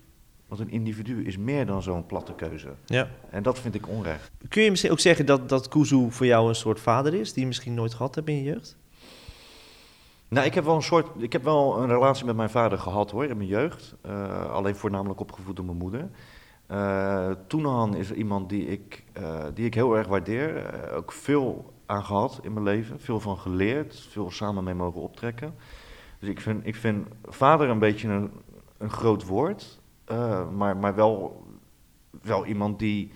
Want 0.48 0.60
een 0.60 0.70
individu 0.70 1.25
is 1.25 1.36
meer 1.36 1.66
dan 1.66 1.82
zo'n 1.82 2.06
platte 2.06 2.34
keuze. 2.34 2.69
Ja. 2.86 3.08
En 3.30 3.42
dat 3.42 3.58
vind 3.58 3.75
ik 3.75 3.88
onrecht. 3.88 4.30
Kun 4.48 4.62
je 4.62 4.70
misschien 4.70 4.92
ook 4.92 5.00
zeggen 5.00 5.26
dat, 5.26 5.48
dat 5.48 5.69
Kuzu 5.69 6.06
voor 6.10 6.26
jou 6.26 6.48
een 6.48 6.54
soort 6.54 6.80
vader 6.80 7.14
is, 7.14 7.32
die 7.32 7.40
je 7.40 7.46
misschien 7.46 7.75
nooit 7.75 7.94
gehad 7.94 8.14
hebt 8.14 8.28
in 8.28 8.36
je 8.36 8.42
jeugd? 8.42 8.76
Nou, 10.28 10.46
ik 10.46 10.54
heb 10.54 10.64
wel 10.64 10.75
een 10.75 10.82
soort, 10.82 11.22
ik 11.22 11.32
heb 11.32 11.44
wel 11.44 11.78
een 11.78 11.88
relatie 11.88 12.25
met 12.25 12.37
mijn 12.37 12.50
vader 12.50 12.78
gehad 12.78 13.11
hoor, 13.11 13.25
in 13.25 13.37
mijn 13.37 13.49
jeugd. 13.49 13.94
Eh, 14.00 14.50
alleen 14.50 14.76
voornamelijk 14.76 15.20
opgevoed 15.20 15.56
door 15.56 15.64
mijn 15.64 15.78
moeder. 15.78 16.11
Eh 16.66 17.30
Toenahan 17.47 17.97
is 17.97 18.12
iemand 18.12 18.49
die 18.49 18.66
ik, 18.66 19.04
eh, 19.12 19.44
die 19.54 19.66
ik 19.66 19.75
heel 19.75 19.97
erg 19.97 20.06
waardeer. 20.06 20.75
Ook 20.94 21.12
veel 21.12 21.73
aan 21.87 22.04
gehad 22.04 22.40
in 22.42 22.52
mijn 22.52 22.64
leven. 22.64 23.00
Veel 23.00 23.20
van 23.20 23.38
geleerd. 23.38 24.06
Veel 24.11 24.30
samen 24.30 24.64
mee 24.64 24.75
mogen 24.75 25.00
optrekken. 25.00 25.54
Dus 26.18 26.28
ik 26.28 26.40
vind, 26.40 26.66
ik 26.66 26.76
vind 26.76 27.06
vader 27.25 27.68
een 27.68 27.78
beetje 27.78 28.08
een, 28.08 28.30
een 28.78 28.90
groot 28.90 29.25
woord. 29.26 29.80
eh, 30.04 30.50
maar 30.50 30.76
maar 30.76 30.94
wel, 30.94 31.44
wel 32.22 32.46
iemand 32.46 32.78
die, 32.78 33.12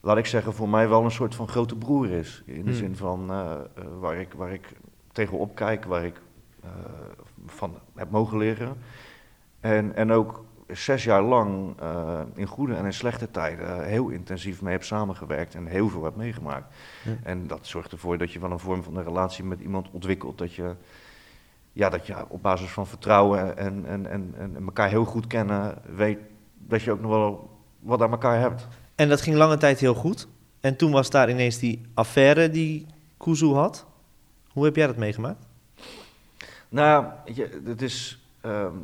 laat 0.00 0.16
ik 0.16 0.26
zeggen, 0.26 0.52
voor 0.52 0.68
mij 0.68 0.88
wel 0.88 1.04
een 1.04 1.10
soort 1.10 1.34
van 1.34 1.48
grote 1.48 1.76
broer 1.76 2.10
is. 2.10 2.42
In 2.46 2.54
de 2.64 2.70
Hmm. 2.70 2.78
zin 2.78 2.96
van 2.96 3.30
eh, 3.30 3.50
eh, 3.74 3.84
waar, 4.00 4.16
ik, 4.20 4.32
waar 4.32 4.52
ik 4.52 4.72
tegenop 5.12 5.54
kijk, 5.54 5.84
waar 5.84 6.04
ik 6.04 6.20
van 7.46 7.78
heb 7.94 8.10
mogen 8.10 8.38
leren. 8.38 8.76
En, 9.60 9.94
en 9.94 10.10
ook 10.12 10.44
zes 10.66 11.04
jaar 11.04 11.22
lang 11.22 11.74
in 12.34 12.46
goede 12.46 12.74
en 12.74 12.84
in 12.84 12.92
slechte 12.92 13.30
tijden 13.30 13.84
heel 13.84 14.08
intensief 14.08 14.62
mee 14.62 14.72
heb 14.72 14.82
samengewerkt 14.84 15.54
en 15.54 15.66
heel 15.66 15.88
veel 15.88 16.04
heb 16.04 16.16
meegemaakt. 16.16 16.74
Ja. 17.04 17.12
En 17.22 17.46
dat 17.46 17.66
zorgt 17.66 17.92
ervoor 17.92 18.18
dat 18.18 18.32
je 18.32 18.38
wel 18.40 18.50
een 18.50 18.58
vorm 18.58 18.82
van 18.82 18.96
een 18.96 19.04
relatie 19.04 19.44
met 19.44 19.60
iemand 19.60 19.90
ontwikkelt. 19.90 20.38
Dat 20.38 20.54
je, 20.54 20.74
ja, 21.72 21.88
dat 21.88 22.06
je 22.06 22.28
op 22.28 22.42
basis 22.42 22.70
van 22.70 22.86
vertrouwen 22.86 23.56
en, 23.56 23.84
en, 23.86 24.06
en, 24.06 24.34
en 24.38 24.56
elkaar 24.64 24.88
heel 24.88 25.04
goed 25.04 25.26
kennen, 25.26 25.78
weet 25.94 26.18
dat 26.58 26.82
je 26.82 26.92
ook 26.92 27.00
nog 27.00 27.10
wel 27.10 27.50
wat 27.78 28.02
aan 28.02 28.10
elkaar 28.10 28.40
hebt. 28.40 28.68
En 28.94 29.08
dat 29.08 29.20
ging 29.20 29.36
lange 29.36 29.56
tijd 29.56 29.80
heel 29.80 29.94
goed. 29.94 30.28
En 30.60 30.76
toen 30.76 30.90
was 30.90 31.10
daar 31.10 31.30
ineens 31.30 31.58
die 31.58 31.82
affaire 31.94 32.50
die 32.50 32.86
Kuzu 33.16 33.46
had. 33.46 33.86
Hoe 34.52 34.64
heb 34.64 34.76
jij 34.76 34.86
dat 34.86 34.96
meegemaakt? 34.96 35.46
Nou, 36.68 37.06
weet 37.24 37.36
je, 37.36 37.60
het 37.64 37.82
is 37.82 38.26
ehm, 38.40 38.76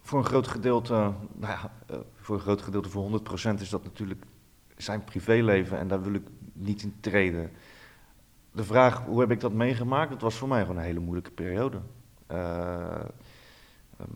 voor 0.00 0.18
een 0.18 0.24
groot 0.24 0.48
gedeelte, 0.48 0.92
nou 0.92 1.52
ja, 1.52 1.70
eh, 1.86 1.96
voor 2.20 2.34
een 2.34 2.40
groot 2.40 2.62
gedeelte, 2.62 2.88
voor 2.88 3.02
100% 3.02 3.60
is 3.60 3.70
dat 3.70 3.84
natuurlijk 3.84 4.24
zijn 4.76 5.04
privéleven 5.04 5.78
en 5.78 5.88
daar 5.88 6.02
wil 6.02 6.14
ik 6.14 6.26
niet 6.52 6.82
in 6.82 6.94
treden. 7.00 7.50
De 8.52 8.64
vraag, 8.64 9.04
hoe 9.04 9.20
heb 9.20 9.30
ik 9.30 9.40
dat 9.40 9.52
meegemaakt? 9.52 10.10
Het 10.10 10.22
was 10.22 10.34
voor 10.34 10.48
mij 10.48 10.60
gewoon 10.60 10.76
een 10.76 10.82
hele 10.82 11.00
moeilijke 11.00 11.30
periode. 11.30 11.80
Eh, 12.26 13.00
ehm, 13.98 14.10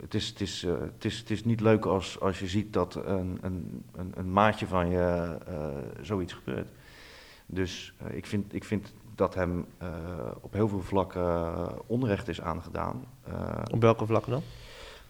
het, 0.00 0.14
is, 0.14 0.28
het, 0.28 0.40
is, 0.40 0.64
eh, 0.64 0.80
het, 0.80 1.04
is, 1.04 1.18
het 1.18 1.30
is 1.30 1.44
niet 1.44 1.60
leuk 1.60 1.84
als, 1.84 2.20
als 2.20 2.38
je 2.38 2.46
ziet 2.46 2.72
dat 2.72 2.94
een, 2.94 3.38
een, 3.40 3.84
een, 3.92 4.12
een 4.14 4.32
maatje 4.32 4.66
van 4.66 4.88
je 4.88 5.38
uh, 5.48 5.66
zoiets 6.00 6.32
gebeurt. 6.32 6.68
Dus 7.46 7.94
uh, 8.02 8.16
ik, 8.16 8.26
vind, 8.26 8.54
ik 8.54 8.64
vind 8.64 8.92
dat 9.14 9.34
hem 9.34 9.66
op 10.40 10.52
heel 10.52 10.68
veel 10.68 10.82
vlakken 10.82 11.88
onrecht 11.88 12.28
is 12.28 12.40
aangedaan. 12.40 13.04
op 13.72 13.80
welke 13.80 14.06
vlakken 14.06 14.32
dan? 14.32 14.42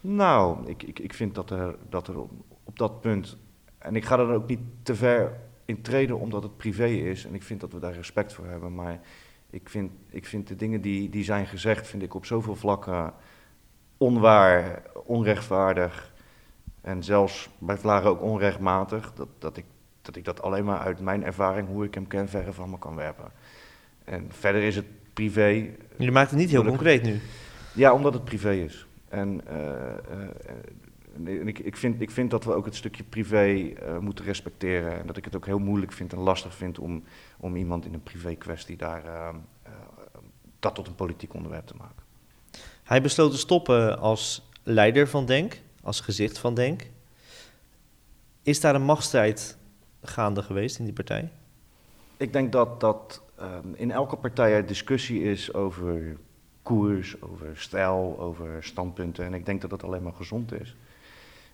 Nou, 0.00 0.66
ik, 0.66 0.82
ik, 0.82 0.98
ik 0.98 1.14
vind 1.14 1.34
dat 1.34 1.50
er, 1.50 1.76
dat 1.88 2.08
er 2.08 2.18
op, 2.18 2.30
op 2.64 2.78
dat 2.78 3.00
punt. 3.00 3.36
En 3.78 3.96
ik 3.96 4.04
ga 4.04 4.18
er 4.18 4.34
ook 4.34 4.46
niet 4.46 4.60
te 4.82 4.94
ver 4.94 5.40
in 5.64 5.82
treden 5.82 6.18
omdat 6.18 6.42
het 6.42 6.56
privé 6.56 6.86
is. 6.86 7.26
En 7.26 7.34
ik 7.34 7.42
vind 7.42 7.60
dat 7.60 7.72
we 7.72 7.78
daar 7.78 7.94
respect 7.94 8.32
voor 8.32 8.46
hebben. 8.46 8.74
Maar 8.74 9.00
ik 9.54 9.68
vind, 9.68 9.92
ik 10.10 10.26
vind 10.26 10.48
de 10.48 10.56
dingen 10.56 10.80
die, 10.80 11.08
die 11.10 11.24
zijn 11.24 11.46
gezegd, 11.46 11.86
vind 11.86 12.02
ik 12.02 12.14
op 12.14 12.26
zoveel 12.26 12.54
vlakken 12.56 13.12
onwaar, 13.96 14.82
onrechtvaardig. 15.04 16.12
En 16.80 17.02
zelfs 17.02 17.48
bij 17.58 17.76
Vlaren 17.76 18.10
ook 18.10 18.22
onrechtmatig. 18.22 19.12
Dat, 19.12 19.28
dat, 19.38 19.56
ik, 19.56 19.64
dat 20.02 20.16
ik 20.16 20.24
dat 20.24 20.42
alleen 20.42 20.64
maar 20.64 20.78
uit 20.78 21.00
mijn 21.00 21.24
ervaring, 21.24 21.68
hoe 21.68 21.84
ik 21.84 21.94
hem 21.94 22.06
ken, 22.06 22.28
verre 22.28 22.52
van 22.52 22.70
me 22.70 22.78
kan 22.78 22.96
werpen. 22.96 23.32
En 24.04 24.26
verder 24.28 24.62
is 24.62 24.76
het 24.76 24.86
privé. 25.12 25.70
Je 25.96 26.10
maakt 26.10 26.30
het 26.30 26.38
niet 26.38 26.50
heel 26.50 26.64
concreet 26.64 27.02
nu. 27.02 27.20
Ja, 27.74 27.92
omdat 27.92 28.14
het 28.14 28.24
privé 28.24 28.52
is. 28.52 28.86
En 29.08 29.40
uh, 29.50 29.56
ik, 31.24 31.58
ik, 31.58 31.76
vind, 31.76 32.00
ik 32.00 32.10
vind 32.10 32.30
dat 32.30 32.44
we 32.44 32.52
ook 32.52 32.64
het 32.64 32.74
stukje 32.74 33.04
privé 33.04 33.46
uh, 33.46 33.98
moeten 33.98 34.24
respecteren. 34.24 35.00
En 35.00 35.06
dat 35.06 35.16
ik 35.16 35.24
het 35.24 35.36
ook 35.36 35.46
heel 35.46 35.58
moeilijk 35.58 35.92
vind 35.92 36.12
en 36.12 36.18
lastig 36.18 36.54
vind 36.54 36.78
om, 36.78 37.04
om 37.38 37.56
iemand 37.56 37.86
in 37.86 37.94
een 37.94 38.02
privé 38.02 38.34
kwestie 38.34 38.76
daar 38.76 39.04
uh, 39.04 39.28
dat 40.58 40.74
tot 40.74 40.86
een 40.86 40.94
politiek 40.94 41.34
onderwerp 41.34 41.66
te 41.66 41.74
maken. 41.76 42.02
Hij 42.82 43.02
besloot 43.02 43.30
te 43.30 43.38
stoppen 43.38 43.98
als 43.98 44.50
leider 44.62 45.08
van 45.08 45.26
Denk, 45.26 45.60
als 45.82 46.00
gezicht 46.00 46.38
van 46.38 46.54
Denk. 46.54 46.90
Is 48.42 48.60
daar 48.60 48.74
een 48.74 48.82
machtsstrijd 48.82 49.56
gaande 50.02 50.42
geweest 50.42 50.78
in 50.78 50.84
die 50.84 50.94
partij? 50.94 51.30
Ik 52.16 52.32
denk 52.32 52.52
dat, 52.52 52.80
dat 52.80 53.22
um, 53.40 53.74
in 53.74 53.90
elke 53.90 54.16
partij 54.16 54.52
er 54.52 54.66
discussie 54.66 55.22
is 55.22 55.54
over 55.54 56.16
koers, 56.62 57.22
over 57.22 57.56
stijl, 57.56 58.16
over 58.18 58.64
standpunten. 58.64 59.24
En 59.24 59.34
ik 59.34 59.46
denk 59.46 59.60
dat 59.60 59.70
dat 59.70 59.84
alleen 59.84 60.02
maar 60.02 60.12
gezond 60.12 60.52
is. 60.52 60.76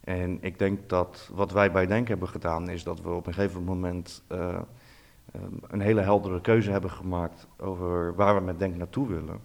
En 0.00 0.38
ik 0.40 0.58
denk 0.58 0.88
dat 0.88 1.30
wat 1.32 1.52
wij 1.52 1.72
bij 1.72 1.86
Denk 1.86 2.08
hebben 2.08 2.28
gedaan, 2.28 2.68
is 2.68 2.82
dat 2.82 3.00
we 3.00 3.08
op 3.08 3.26
een 3.26 3.34
gegeven 3.34 3.64
moment 3.64 4.22
uh, 4.32 4.58
um, 5.36 5.60
een 5.68 5.80
hele 5.80 6.00
heldere 6.00 6.40
keuze 6.40 6.70
hebben 6.70 6.90
gemaakt 6.90 7.48
over 7.56 8.14
waar 8.14 8.34
we 8.34 8.40
met 8.40 8.58
Denk 8.58 8.76
naartoe 8.76 9.08
willen. 9.08 9.40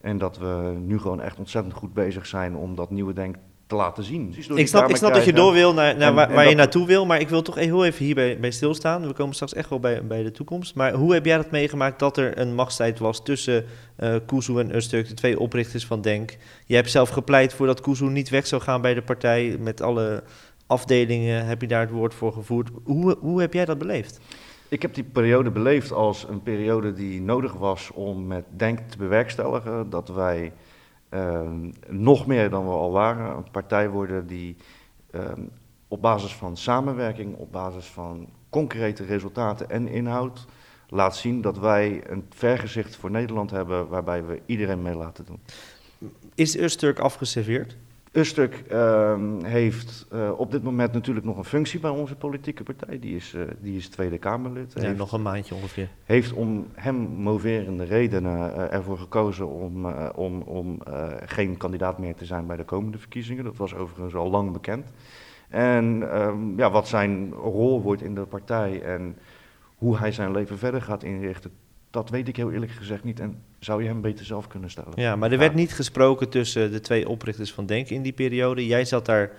En 0.00 0.18
dat 0.18 0.38
we 0.38 0.76
nu 0.78 0.98
gewoon 0.98 1.20
echt 1.20 1.38
ontzettend 1.38 1.74
goed 1.74 1.94
bezig 1.94 2.26
zijn 2.26 2.56
om 2.56 2.74
dat 2.74 2.90
nieuwe 2.90 3.12
Denk 3.12 3.36
te 3.70 3.76
laten 3.76 4.04
zien. 4.04 4.34
Ik 4.54 4.68
snap, 4.68 4.88
ik 4.88 4.96
snap 4.96 5.14
dat 5.14 5.24
je 5.24 5.32
door 5.32 5.52
wil 5.52 5.74
naar, 5.74 5.96
naar 5.96 6.08
en, 6.08 6.14
waar, 6.14 6.28
en 6.28 6.34
waar 6.34 6.48
je 6.48 6.54
naartoe 6.54 6.86
wil, 6.86 7.06
maar 7.06 7.20
ik 7.20 7.28
wil 7.28 7.42
toch 7.42 7.54
heel 7.54 7.84
even 7.84 8.04
hierbij 8.04 8.40
bij 8.40 8.50
stilstaan. 8.50 9.06
We 9.06 9.12
komen 9.12 9.34
straks 9.34 9.54
echt 9.54 9.68
wel 9.68 9.80
bij, 9.80 10.06
bij 10.06 10.22
de 10.22 10.30
toekomst. 10.30 10.74
Maar 10.74 10.92
hoe 10.92 11.12
heb 11.12 11.24
jij 11.24 11.36
dat 11.36 11.50
meegemaakt 11.50 11.98
dat 11.98 12.16
er 12.16 12.38
een 12.38 12.54
machtsstrijd 12.54 12.98
was 12.98 13.22
tussen 13.22 13.64
uh, 13.98 14.14
Kuzu 14.26 14.58
en 14.58 14.76
Usturk, 14.76 15.08
de 15.08 15.14
twee 15.14 15.40
oprichters 15.40 15.86
van 15.86 16.00
Denk? 16.00 16.36
Je 16.66 16.74
hebt 16.74 16.90
zelf 16.90 17.08
gepleit 17.08 17.54
voor 17.54 17.66
dat 17.66 17.80
Kuzu 17.80 18.04
niet 18.04 18.28
weg 18.28 18.46
zou 18.46 18.62
gaan 18.62 18.80
bij 18.80 18.94
de 18.94 19.02
partij. 19.02 19.56
Met 19.60 19.82
alle 19.82 20.22
afdelingen 20.66 21.46
heb 21.46 21.60
je 21.60 21.66
daar 21.66 21.80
het 21.80 21.90
woord 21.90 22.14
voor 22.14 22.32
gevoerd. 22.32 22.68
Hoe, 22.84 23.16
hoe 23.20 23.40
heb 23.40 23.52
jij 23.52 23.64
dat 23.64 23.78
beleefd? 23.78 24.20
Ik 24.68 24.82
heb 24.82 24.94
die 24.94 25.04
periode 25.04 25.50
beleefd 25.50 25.92
als 25.92 26.26
een 26.28 26.42
periode 26.42 26.92
die 26.92 27.20
nodig 27.20 27.52
was 27.52 27.90
om 27.94 28.26
met 28.26 28.44
Denk 28.56 28.78
te 28.78 28.98
bewerkstelligen 28.98 29.90
dat 29.90 30.08
wij 30.08 30.44
uh, 30.44 30.50
nog 31.88 32.26
meer 32.26 32.50
dan 32.50 32.64
we 32.64 32.70
al 32.70 32.90
waren 32.90 33.36
een 33.36 33.50
partij 33.50 33.88
worden 33.88 34.26
die 34.26 34.56
uh, 35.10 35.22
op 35.88 36.02
basis 36.02 36.34
van 36.34 36.56
samenwerking, 36.56 37.36
op 37.36 37.52
basis 37.52 37.86
van 37.86 38.28
concrete 38.50 39.04
resultaten 39.04 39.70
en 39.70 39.88
inhoud 39.88 40.46
laat 40.88 41.16
zien 41.16 41.40
dat 41.40 41.58
wij 41.58 42.02
een 42.10 42.26
vergezicht 42.28 42.96
voor 42.96 43.10
Nederland 43.10 43.50
hebben 43.50 43.88
waarbij 43.88 44.24
we 44.24 44.40
iedereen 44.46 44.82
mee 44.82 44.94
laten 44.94 45.24
doen. 45.24 45.40
Is 46.34 46.56
Usturk 46.56 46.98
afgeserveerd? 46.98 47.76
Usturk 48.12 48.64
uh, 48.72 49.16
heeft 49.42 50.06
uh, 50.12 50.30
op 50.36 50.50
dit 50.50 50.62
moment 50.62 50.92
natuurlijk 50.92 51.26
nog 51.26 51.36
een 51.36 51.44
functie 51.44 51.80
bij 51.80 51.90
onze 51.90 52.16
politieke 52.16 52.62
partij. 52.62 52.98
Die 52.98 53.16
is, 53.16 53.34
uh, 53.34 53.42
die 53.60 53.76
is 53.76 53.88
Tweede 53.88 54.18
Kamerlid. 54.18 54.72
Ja, 54.74 54.80
heeft, 54.80 54.98
nog 54.98 55.12
een 55.12 55.22
maandje 55.22 55.54
ongeveer. 55.54 55.88
Heeft 56.04 56.32
om 56.32 56.66
hem 56.74 56.96
moverende 56.96 57.84
redenen 57.84 58.50
uh, 58.50 58.72
ervoor 58.72 58.98
gekozen 58.98 59.48
om, 59.48 59.86
om, 60.14 60.40
om 60.40 60.78
geen 61.24 61.56
kandidaat 61.56 61.98
meer 61.98 62.14
te 62.14 62.24
zijn 62.24 62.46
bij 62.46 62.56
de 62.56 62.64
komende 62.64 62.98
verkiezingen. 62.98 63.44
Dat 63.44 63.56
was 63.56 63.74
overigens 63.74 64.14
al 64.14 64.30
lang 64.30 64.52
bekend. 64.52 64.92
En 65.48 66.18
um, 66.20 66.58
ja, 66.58 66.70
wat 66.70 66.88
zijn 66.88 67.32
rol 67.32 67.82
wordt 67.82 68.02
in 68.02 68.14
de 68.14 68.26
partij 68.26 68.82
en 68.82 69.16
hoe 69.76 69.98
hij 69.98 70.12
zijn 70.12 70.32
leven 70.32 70.58
verder 70.58 70.82
gaat 70.82 71.02
inrichten, 71.02 71.50
dat 71.90 72.10
weet 72.10 72.28
ik 72.28 72.36
heel 72.36 72.52
eerlijk 72.52 72.72
gezegd 72.72 73.04
niet 73.04 73.20
en 73.20 73.42
zou 73.58 73.82
je 73.82 73.88
hem 73.88 74.00
beter 74.00 74.24
zelf 74.24 74.46
kunnen 74.46 74.70
stellen. 74.70 74.92
Ja, 74.94 75.16
maar 75.16 75.32
er 75.32 75.38
werd 75.38 75.54
niet 75.54 75.72
gesproken 75.72 76.28
tussen 76.28 76.72
de 76.72 76.80
twee 76.80 77.08
oprichters 77.08 77.52
van 77.52 77.66
Denk 77.66 77.88
in 77.88 78.02
die 78.02 78.12
periode. 78.12 78.66
Jij 78.66 78.84
zat 78.84 79.06
daar 79.06 79.32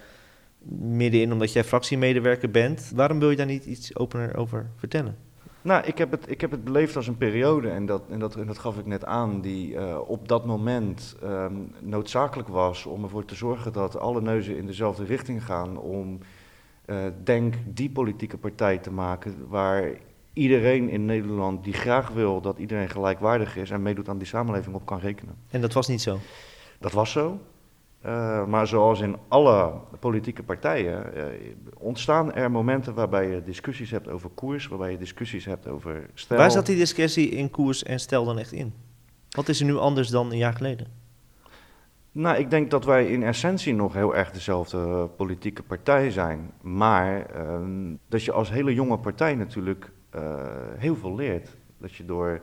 middenin 0.79 1.31
omdat 1.31 1.53
jij 1.53 1.63
fractiemedewerker 1.63 2.51
bent. 2.51 2.91
Waarom 2.95 3.19
wil 3.19 3.29
je 3.29 3.35
daar 3.35 3.45
niet 3.45 3.65
iets 3.65 3.95
opener 3.95 4.37
over 4.37 4.69
vertellen? 4.75 5.17
Nou, 5.63 5.85
ik 5.85 5.97
heb 5.97 6.11
het, 6.11 6.29
ik 6.29 6.41
heb 6.41 6.51
het 6.51 6.63
beleefd 6.63 6.95
als 6.95 7.07
een 7.07 7.17
periode, 7.17 7.69
en 7.69 7.85
dat, 7.85 8.03
en 8.09 8.19
dat, 8.19 8.35
en 8.35 8.47
dat 8.47 8.57
gaf 8.57 8.77
ik 8.77 8.85
net 8.85 9.05
aan, 9.05 9.41
die 9.41 9.73
uh, 9.73 9.97
op 10.07 10.27
dat 10.27 10.45
moment 10.45 11.15
um, 11.23 11.71
noodzakelijk 11.79 12.49
was 12.49 12.85
om 12.85 13.03
ervoor 13.03 13.25
te 13.25 13.35
zorgen 13.35 13.73
dat 13.73 13.97
alle 13.97 14.21
neuzen 14.21 14.57
in 14.57 14.65
dezelfde 14.65 15.05
richting 15.05 15.45
gaan. 15.45 15.77
Om 15.77 16.19
uh, 16.85 16.97
Denk 17.23 17.55
die 17.65 17.89
politieke 17.89 18.37
partij 18.37 18.77
te 18.77 18.91
maken 18.91 19.35
waar 19.47 19.91
iedereen 20.33 20.89
in 20.89 21.05
Nederland 21.05 21.63
die 21.63 21.73
graag 21.73 22.09
wil 22.09 22.41
dat 22.41 22.57
iedereen 22.57 22.89
gelijkwaardig 22.89 23.57
is 23.57 23.69
en 23.69 23.81
meedoet 23.81 24.09
aan 24.09 24.17
die 24.17 24.27
samenleving 24.27 24.75
op 24.75 24.85
kan 24.85 24.99
rekenen. 24.99 25.35
En 25.49 25.61
dat 25.61 25.73
was 25.73 25.87
niet 25.87 26.01
zo? 26.01 26.19
Dat 26.79 26.91
was 26.91 27.11
zo. 27.11 27.39
Uh, 28.05 28.45
maar 28.45 28.67
zoals 28.67 28.99
in 28.99 29.17
alle 29.27 29.73
politieke 29.99 30.43
partijen 30.43 31.05
uh, 31.15 31.23
ontstaan 31.77 32.33
er 32.33 32.51
momenten 32.51 32.93
waarbij 32.93 33.29
je 33.29 33.43
discussies 33.43 33.91
hebt 33.91 34.07
over 34.07 34.29
koers, 34.29 34.67
waarbij 34.67 34.91
je 34.91 34.97
discussies 34.97 35.45
hebt 35.45 35.67
over 35.67 36.09
stijl. 36.13 36.39
Waar 36.39 36.51
zat 36.51 36.65
die 36.65 36.77
discussie 36.77 37.29
in 37.29 37.49
koers 37.49 37.83
en 37.83 37.99
stijl 37.99 38.25
dan 38.25 38.39
echt 38.39 38.51
in? 38.51 38.73
Wat 39.29 39.49
is 39.49 39.59
er 39.59 39.65
nu 39.65 39.77
anders 39.77 40.09
dan 40.09 40.31
een 40.31 40.37
jaar 40.37 40.53
geleden? 40.53 40.87
Nou, 42.11 42.37
ik 42.37 42.49
denk 42.49 42.71
dat 42.71 42.85
wij 42.85 43.07
in 43.07 43.23
essentie 43.23 43.73
nog 43.73 43.93
heel 43.93 44.15
erg 44.15 44.31
dezelfde 44.31 45.07
politieke 45.17 45.63
partij 45.63 46.11
zijn. 46.11 46.51
Maar 46.61 47.25
uh, 47.35 47.59
dat 48.07 48.23
je 48.23 48.31
als 48.31 48.49
hele 48.49 48.73
jonge 48.73 48.97
partij 48.97 49.35
natuurlijk 49.35 49.91
heel 50.77 50.95
veel 50.95 51.15
leert. 51.15 51.55
Dat 51.77 51.93
je 51.93 52.05
door, 52.05 52.41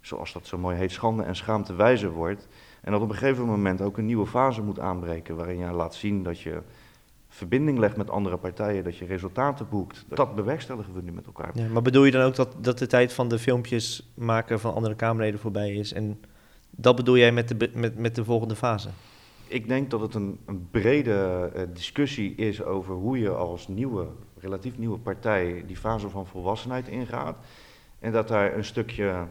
zoals 0.00 0.32
dat 0.32 0.46
zo 0.46 0.58
mooi 0.58 0.76
heet, 0.76 0.92
schande 0.92 1.22
en 1.22 1.36
schaamte 1.36 1.74
wijzer 1.74 2.10
wordt. 2.10 2.48
En 2.80 2.92
dat 2.92 3.00
op 3.00 3.08
een 3.08 3.16
gegeven 3.16 3.44
moment 3.44 3.80
ook 3.80 3.98
een 3.98 4.06
nieuwe 4.06 4.26
fase 4.26 4.62
moet 4.62 4.78
aanbreken. 4.78 5.36
Waarin 5.36 5.58
je 5.58 5.70
laat 5.70 5.94
zien 5.94 6.22
dat 6.22 6.40
je 6.40 6.62
verbinding 7.28 7.78
legt 7.78 7.96
met 7.96 8.10
andere 8.10 8.36
partijen, 8.36 8.84
dat 8.84 8.96
je 8.96 9.04
resultaten 9.04 9.68
boekt. 9.68 10.04
Dat 10.08 10.34
bewerkstelligen 10.34 10.94
we 10.94 11.02
nu 11.02 11.12
met 11.12 11.26
elkaar. 11.26 11.50
Ja, 11.54 11.68
maar 11.68 11.82
bedoel 11.82 12.04
je 12.04 12.10
dan 12.10 12.22
ook 12.22 12.34
dat, 12.34 12.54
dat 12.60 12.78
de 12.78 12.86
tijd 12.86 13.12
van 13.12 13.28
de 13.28 13.38
filmpjes 13.38 14.12
maken 14.14 14.60
van 14.60 14.74
andere 14.74 14.94
Kamerleden 14.94 15.40
voorbij 15.40 15.72
is? 15.72 15.92
En 15.92 16.20
dat 16.70 16.96
bedoel 16.96 17.16
jij 17.16 17.32
met 17.32 17.48
de, 17.48 17.70
met, 17.74 17.98
met 17.98 18.14
de 18.14 18.24
volgende 18.24 18.56
fase? 18.56 18.88
Ik 19.48 19.68
denk 19.68 19.90
dat 19.90 20.00
het 20.00 20.14
een, 20.14 20.38
een 20.46 20.68
brede 20.70 21.50
uh, 21.56 21.62
discussie 21.72 22.34
is 22.34 22.62
over 22.62 22.94
hoe 22.94 23.18
je 23.18 23.30
als 23.30 23.68
nieuwe 23.68 24.06
relatief 24.40 24.78
nieuwe 24.78 24.98
partij 24.98 25.64
die 25.66 25.76
fase 25.76 26.08
van 26.08 26.26
volwassenheid 26.26 26.88
ingaat. 26.88 27.36
En 27.98 28.12
dat 28.12 28.28
daar 28.28 28.56
een 28.56 28.64
stukje 28.64 29.26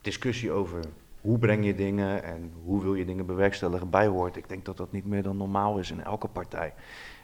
discussie 0.00 0.50
over 0.50 0.84
hoe 1.20 1.38
breng 1.38 1.64
je 1.64 1.74
dingen 1.74 2.22
en 2.22 2.52
hoe 2.64 2.82
wil 2.82 2.94
je 2.94 3.04
dingen 3.04 3.26
bewerkstelligen 3.26 3.90
bij 3.90 4.06
hoort. 4.06 4.36
Ik 4.36 4.48
denk 4.48 4.64
dat 4.64 4.76
dat 4.76 4.92
niet 4.92 5.06
meer 5.06 5.22
dan 5.22 5.36
normaal 5.36 5.78
is 5.78 5.90
in 5.90 6.04
elke 6.04 6.28
partij. 6.28 6.74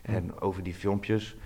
En 0.02 0.40
over 0.40 0.62
die 0.62 0.74
filmpjes, 0.74 1.36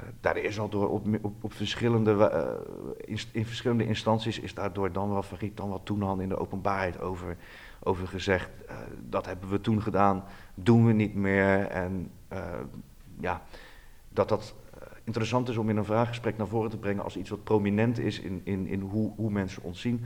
uh, 0.00 0.06
daar 0.20 0.36
is 0.36 0.58
al 0.58 0.68
door 0.68 0.88
op, 0.88 1.06
op, 1.22 1.44
op 1.44 1.52
verschillende, 1.52 2.12
uh, 2.12 2.74
in, 3.04 3.18
in, 3.32 3.46
verschillende 3.46 3.86
instanties 3.86 4.38
is 4.38 4.54
daardoor 4.54 4.92
dan 4.92 5.10
wel 5.10 5.22
vergiet, 5.22 5.56
dan 5.56 5.68
wel 5.68 5.82
toenhand 5.82 6.20
in 6.20 6.28
de 6.28 6.38
openbaarheid 6.38 7.00
over, 7.00 7.36
over 7.86 8.08
gezegd. 8.08 8.48
Uh, 8.68 8.76
dat 9.08 9.26
hebben 9.26 9.48
we 9.48 9.60
toen 9.60 9.82
gedaan, 9.82 10.24
doen 10.54 10.86
we 10.86 10.92
niet 10.92 11.14
meer. 11.14 11.66
En 11.66 12.10
ja, 13.20 13.42
dat 14.08 14.28
dat 14.28 14.54
interessant 15.06 15.48
is 15.48 15.56
om 15.56 15.70
in 15.70 15.76
een 15.76 15.84
vraaggesprek 15.84 16.36
naar 16.36 16.46
voren 16.46 16.70
te 16.70 16.76
brengen 16.76 17.04
als 17.04 17.16
iets 17.16 17.30
wat 17.30 17.44
prominent 17.44 17.98
is 17.98 18.20
in, 18.20 18.40
in, 18.44 18.66
in 18.66 18.80
hoe, 18.80 19.12
hoe 19.16 19.30
mensen 19.30 19.62
ons 19.62 19.80
zien. 19.80 20.04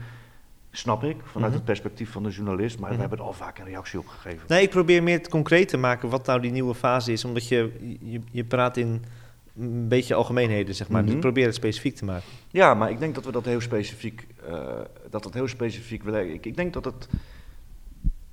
Snap 0.71 1.03
ik, 1.03 1.15
vanuit 1.15 1.33
mm-hmm. 1.33 1.53
het 1.53 1.63
perspectief 1.63 2.11
van 2.11 2.23
de 2.23 2.29
journalist, 2.29 2.79
maar 2.79 2.91
we 2.91 2.97
hebben 2.97 3.17
er 3.17 3.23
al 3.23 3.33
vaak 3.33 3.59
een 3.59 3.65
reactie 3.65 3.99
op 3.99 4.07
gegeven. 4.07 4.45
Nee, 4.47 4.61
ik 4.61 4.69
probeer 4.69 5.03
meer 5.03 5.17
het 5.17 5.29
concreet 5.29 5.67
te 5.67 5.77
maken 5.77 6.09
wat 6.09 6.25
nou 6.25 6.41
die 6.41 6.51
nieuwe 6.51 6.75
fase 6.75 7.11
is, 7.11 7.25
omdat 7.25 7.47
je, 7.47 7.97
je, 7.99 8.21
je 8.31 8.43
praat 8.43 8.77
in 8.77 9.03
een 9.57 9.87
beetje 9.87 10.13
algemeenheden, 10.13 10.75
zeg 10.75 10.89
maar. 10.89 11.01
Mm-hmm. 11.01 11.15
Dus 11.15 11.15
ik 11.15 11.31
probeer 11.31 11.45
het 11.45 11.55
specifiek 11.55 11.95
te 11.95 12.05
maken. 12.05 12.27
Ja, 12.47 12.73
maar 12.73 12.89
ik 12.89 12.99
denk 12.99 13.15
dat 13.15 13.25
we 13.25 13.31
dat 13.31 13.45
heel 13.45 13.61
specifiek, 13.61 14.27
uh, 14.49 14.63
dat 15.09 15.23
dat 15.23 15.33
heel 15.33 15.47
specifiek 15.47 16.03
willen. 16.03 16.33
Ik, 16.33 16.45
ik 16.45 16.55
denk 16.55 16.73
dat 16.73 16.85
het 16.85 17.07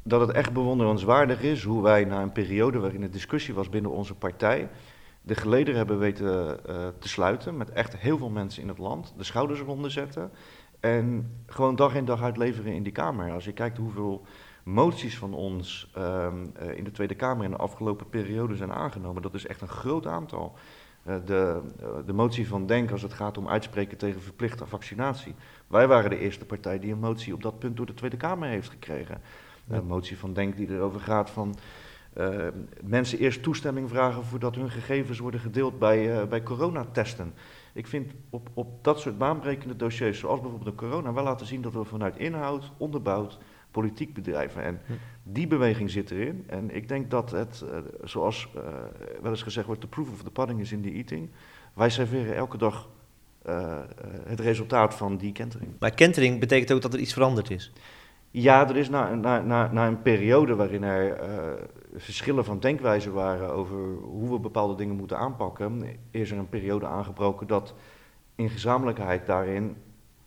dat 0.09 0.21
het 0.21 0.31
echt 0.31 0.53
bewonderenswaardig 0.53 1.43
is 1.43 1.65
hoe 1.65 1.83
wij 1.83 2.05
na 2.05 2.23
een 2.23 2.33
periode 2.33 2.79
waarin 2.79 3.03
er 3.03 3.11
discussie 3.11 3.55
was 3.55 3.69
binnen 3.69 3.91
onze 3.91 4.15
partij, 4.15 4.69
de 5.23 5.35
gelederen 5.35 5.77
hebben 5.77 5.99
weten 5.99 6.61
uh, 6.69 6.77
te 6.99 7.09
sluiten 7.09 7.57
met 7.57 7.71
echt 7.71 7.97
heel 7.97 8.19
veel 8.19 8.31
mensen 8.31 8.63
in 8.63 8.69
het 8.69 8.79
land, 8.79 9.15
de 9.17 9.25
schouders 9.25 9.61
eronder 9.61 9.91
zetten 9.91 10.31
en 10.81 11.33
gewoon 11.47 11.77
dag 11.77 11.95
in 11.95 12.05
dag 12.05 12.23
uit 12.23 12.37
leveren 12.37 12.73
in 12.73 12.83
die 12.83 12.93
Kamer. 12.93 13.33
Als 13.33 13.45
je 13.45 13.53
kijkt 13.53 13.79
hoeveel 13.79 14.25
moties 14.63 15.19
van 15.19 15.35
ons 15.35 15.93
uh, 15.99 16.27
in 16.75 16.85
de 16.85 16.91
Tweede 16.91 17.15
Kamer 17.15 17.45
in 17.45 17.51
de 17.51 17.57
afgelopen 17.57 18.09
periode 18.09 18.57
zijn 18.57 18.73
aangenomen, 18.73 19.23
dat 19.23 19.35
is 19.35 19.47
echt 19.47 19.61
een 19.61 19.69
groot 19.69 20.07
aantal. 20.07 20.55
Uh, 21.07 21.15
de, 21.25 21.61
de 22.07 22.13
motie 22.13 22.49
van 22.49 22.67
Denk 22.67 22.91
als 22.91 23.03
het 23.03 23.13
gaat 23.13 23.39
om 23.39 23.49
uitspreken 23.49 23.99
tegen 23.99 24.23
verplichte 24.23 24.67
vaccinatie. 24.67 25.35
Wij 25.67 25.87
waren 25.87 26.11
de 26.11 26.19
eerste 26.19 26.45
partij 26.45 26.79
die 26.79 26.93
een 26.93 26.99
motie 26.99 27.35
op 27.35 27.43
dat 27.43 27.59
punt 27.59 27.77
door 27.77 27.87
de 27.87 27.95
Tweede 27.95 28.17
Kamer 28.17 28.49
heeft 28.49 28.71
gekregen. 28.71 29.21
Een 29.69 29.87
motie 29.87 30.19
van 30.19 30.33
Denk 30.33 30.57
die 30.57 30.71
erover 30.71 31.01
gaat 31.01 31.31
van 31.31 31.57
uh, 32.19 32.47
mensen 32.83 33.19
eerst 33.19 33.43
toestemming 33.43 33.89
vragen 33.89 34.25
voordat 34.25 34.55
hun 34.55 34.71
gegevens 34.71 35.19
worden 35.19 35.41
gedeeld 35.41 35.79
bij, 35.79 36.21
uh, 36.21 36.29
bij 36.29 36.43
coronatesten. 36.43 37.35
Ik 37.73 37.87
vind 37.87 38.13
op, 38.31 38.49
op 38.55 38.85
dat 38.85 39.01
soort 39.01 39.19
baanbrekende 39.19 39.77
dossiers, 39.77 40.19
zoals 40.19 40.41
bijvoorbeeld 40.41 40.79
de 40.79 40.87
corona, 40.87 41.13
wel 41.13 41.25
laten 41.25 41.47
zien 41.47 41.63
dat 41.63 41.73
we 41.73 41.85
vanuit 41.85 42.17
inhoud, 42.17 42.71
onderbouwd, 42.77 43.39
politiek 43.71 44.15
bedrijven. 44.15 44.63
En 44.63 44.81
die 45.23 45.47
beweging 45.47 45.91
zit 45.91 46.11
erin. 46.11 46.45
En 46.47 46.75
ik 46.75 46.89
denk 46.89 47.11
dat 47.11 47.31
het, 47.31 47.65
uh, 47.65 47.79
zoals 48.05 48.49
wel 49.23 49.31
eens 49.31 49.43
gezegd 49.43 49.67
wordt, 49.67 49.81
the 49.81 49.87
proof 49.87 50.11
of 50.11 50.23
the 50.23 50.31
pudding 50.31 50.61
is 50.61 50.73
in 50.73 50.83
the 50.83 50.93
eating. 50.93 51.29
Wij 51.75 51.91
serveren 51.91 52.37
elke 52.37 52.59
dag 52.59 52.89
het 54.25 54.41
resultaat 54.41 54.95
van 54.95 55.17
die 55.17 55.33
kentering. 55.33 55.71
Maar 55.79 55.95
kentering 55.95 56.41
betekent 56.41 56.73
ook 56.73 56.83
dat 56.83 56.95
er 56.95 57.01
iets 57.01 57.13
veranderd 57.13 57.51
is? 57.51 57.73
Ja, 58.41 58.69
er 58.69 58.77
is 58.77 58.89
na, 58.89 59.15
na, 59.15 59.41
na, 59.41 59.73
na 59.73 59.87
een 59.87 60.03
periode 60.03 60.55
waarin 60.55 60.83
er 60.83 61.23
uh, 61.23 61.63
verschillen 61.95 62.45
van 62.45 62.61
denkwijze 62.61 63.11
waren 63.11 63.53
over 63.53 63.77
hoe 63.95 64.31
we 64.31 64.39
bepaalde 64.39 64.75
dingen 64.75 64.97
moeten 64.97 65.19
aanpakken, 65.19 65.83
is 66.11 66.31
er 66.31 66.39
een 66.39 66.49
periode 66.49 66.87
aangebroken 66.87 67.47
dat 67.47 67.75
in 68.35 68.51
gezamenlijkheid 68.51 69.27
daarin 69.27 69.77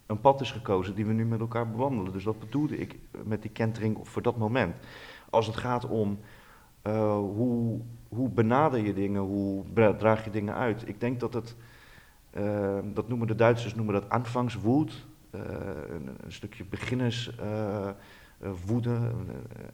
een 0.06 0.22
pad 0.22 0.42
is 0.42 0.52
gekozen 0.52 0.96
die 0.96 1.06
we 1.06 1.14
nu 1.14 1.26
met 1.26 1.40
elkaar 1.40 1.70
bewandelen. 1.70 2.12
Dus 2.12 2.24
dat 2.24 2.40
bedoelde 2.40 2.78
ik 2.78 3.00
met 3.24 3.42
die 3.42 3.52
kentering 3.52 3.98
voor 4.02 4.22
dat 4.22 4.38
moment. 4.38 4.76
Als 5.30 5.48
het 5.48 5.56
gaat 5.56 5.88
om 5.88 6.20
uh, 6.88 7.14
hoe, 7.14 7.80
hoe 8.08 8.30
benader 8.30 8.80
je 8.80 8.94
dingen, 8.94 9.22
hoe 9.22 9.64
draag 9.98 10.24
je 10.24 10.32
dingen 10.32 10.56
uit. 10.56 10.88
Ik 10.88 11.00
denk 11.00 11.20
dat 11.20 11.34
het, 11.34 11.56
uh, 12.38 12.80
dat 12.84 13.08
noemen 13.08 13.28
de 13.28 13.36
Duitsers 13.36 13.76
noemen 13.76 13.94
dat 13.94 14.10
aanvangswoed. 14.10 15.10
Uh, 15.36 15.42
een, 15.90 16.10
een, 16.24 16.32
stukje 16.32 16.66
beginnerswoede, 16.66 18.90
een, 18.90 19.30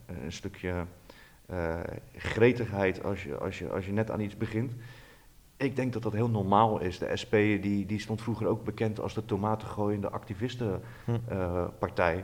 een, 0.06 0.32
stukje 0.32 0.84
gretigheid 2.16 3.04
als 3.04 3.22
je, 3.22 3.38
als, 3.38 3.58
je, 3.58 3.68
als 3.68 3.86
je 3.86 3.92
net 3.92 4.10
aan 4.10 4.20
iets 4.20 4.36
begint. 4.36 4.72
Ik 5.56 5.76
denk 5.76 5.92
dat 5.92 6.02
dat 6.02 6.12
heel 6.12 6.28
normaal 6.28 6.80
is. 6.80 6.98
De 6.98 7.16
SP 7.22 7.32
die, 7.32 7.86
die 7.86 8.00
stond 8.00 8.22
vroeger 8.22 8.46
ook 8.46 8.64
bekend 8.64 9.00
als 9.00 9.14
de 9.14 9.24
tomatengooiende 9.24 10.10
activistenpartij. 10.10 12.14
Hm. 12.14 12.20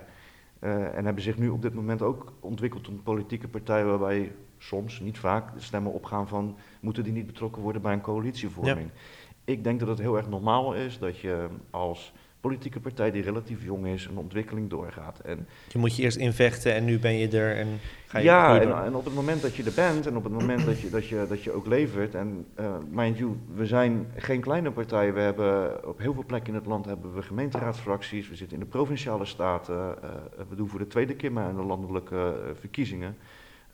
Uh, 0.67 0.97
en 0.97 1.05
hebben 1.05 1.23
zich 1.23 1.39
nu 1.39 1.49
op 1.49 1.63
dit 1.63 1.75
moment 1.75 2.03
ook 2.03 2.33
ontwikkeld 2.41 2.85
tot 2.85 2.93
een 2.93 3.03
politieke 3.03 3.49
partij 3.49 3.85
waarbij 3.85 4.33
soms, 4.59 5.01
niet 5.01 5.19
vaak, 5.19 5.55
de 5.55 5.61
stemmen 5.61 5.93
opgaan 5.93 6.29
van 6.29 6.57
moeten 6.81 7.05
die 7.05 7.13
niet 7.13 7.27
betrokken 7.27 7.63
worden 7.63 7.83
bij 7.83 7.93
een 7.93 8.01
coalitievorming. 8.01 8.91
Ja. 8.95 9.01
Ik 9.45 9.65
denk 9.65 9.81
dat 9.81 9.89
het 9.89 9.99
heel 9.99 10.17
erg 10.17 10.29
normaal 10.29 10.75
is 10.75 10.99
dat 10.99 11.19
je 11.19 11.49
als 11.71 12.13
politieke 12.45 12.81
partij 12.81 13.11
die 13.11 13.23
relatief 13.23 13.65
jong 13.65 13.87
is, 13.87 14.07
een 14.07 14.17
ontwikkeling 14.17 14.71
doorgaat. 14.71 15.19
En 15.19 15.47
je 15.69 15.79
moet 15.79 15.97
je 15.97 16.03
eerst 16.03 16.17
invechten 16.17 16.75
en 16.75 16.85
nu 16.85 16.99
ben 16.99 17.19
je 17.19 17.29
er 17.29 17.57
en 17.57 17.69
ga 18.07 18.19
je 18.19 18.25
Ja, 18.25 18.61
en, 18.61 18.85
en, 18.85 18.95
op 18.95 19.05
het 19.05 19.15
moment 19.15 19.43
dat 19.43 19.57
je 19.57 19.63
er 19.63 19.73
bent 19.75 20.07
en 20.07 20.17
op 20.17 20.25
het 20.25 20.33
moment 20.33 20.65
dat 20.65 20.81
je, 20.81 20.91
dat 20.91 21.09
je, 21.09 21.25
dat 21.29 21.43
je 21.43 21.53
ook 21.53 21.67
levert. 21.67 22.15
En 22.15 22.47
uh, 22.61 22.77
mind 22.91 23.19
you, 23.19 23.37
we 23.55 23.67
zijn 23.67 24.07
geen 24.17 24.41
kleine 24.41 24.71
partij. 24.71 25.13
We 25.13 25.21
hebben 25.21 25.87
op 25.89 25.99
heel 25.99 26.15
veel 26.15 26.25
plekken 26.27 26.49
in 26.49 26.59
het 26.59 26.67
land 26.67 26.85
hebben 26.85 27.15
we 27.15 27.23
gemeenteraadsfracties. 27.23 28.29
We 28.29 28.37
zitten 28.37 28.57
in 28.57 28.63
de 28.63 28.71
provinciale 28.71 29.25
staten. 29.25 29.77
Uh, 29.77 30.11
we 30.49 30.57
doen 30.57 30.69
voor 30.69 30.79
de 30.79 30.87
tweede 30.87 31.15
keer 31.15 31.33
maar 31.33 31.45
aan 31.45 31.57
de 31.57 31.63
landelijke 31.63 32.15
uh, 32.15 32.51
verkiezingen. 32.61 33.17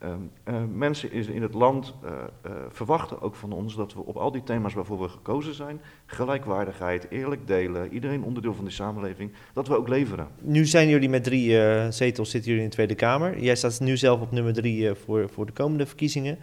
Uh, 0.04 0.54
mensen 0.74 1.12
in 1.12 1.42
het 1.42 1.54
land 1.54 1.94
uh, 2.04 2.10
uh, 2.10 2.52
verwachten 2.68 3.20
ook 3.20 3.34
van 3.34 3.52
ons 3.52 3.76
dat 3.76 3.94
we 3.94 4.04
op 4.04 4.16
al 4.16 4.30
die 4.30 4.42
thema's 4.42 4.74
waarvoor 4.74 5.00
we 5.00 5.08
gekozen 5.08 5.54
zijn, 5.54 5.80
gelijkwaardigheid, 6.06 7.06
eerlijk 7.10 7.46
delen, 7.46 7.92
iedereen 7.92 8.22
onderdeel 8.22 8.54
van 8.54 8.64
de 8.64 8.70
samenleving, 8.70 9.32
dat 9.52 9.68
we 9.68 9.76
ook 9.76 9.88
leveren. 9.88 10.28
Nu 10.38 10.66
zijn 10.66 10.88
jullie 10.88 11.08
met 11.08 11.24
drie 11.24 11.50
zetels, 11.92 12.30
zitten 12.30 12.50
jullie 12.50 12.64
in 12.64 12.68
de 12.68 12.74
Tweede 12.74 12.94
Kamer. 12.94 13.40
Jij 13.40 13.56
staat 13.56 13.80
nu 13.80 13.96
zelf 13.96 14.20
op 14.20 14.32
nummer 14.32 14.52
drie 14.52 14.94
voor, 14.94 15.28
voor 15.28 15.46
de 15.46 15.52
komende 15.52 15.86
verkiezingen. 15.86 16.38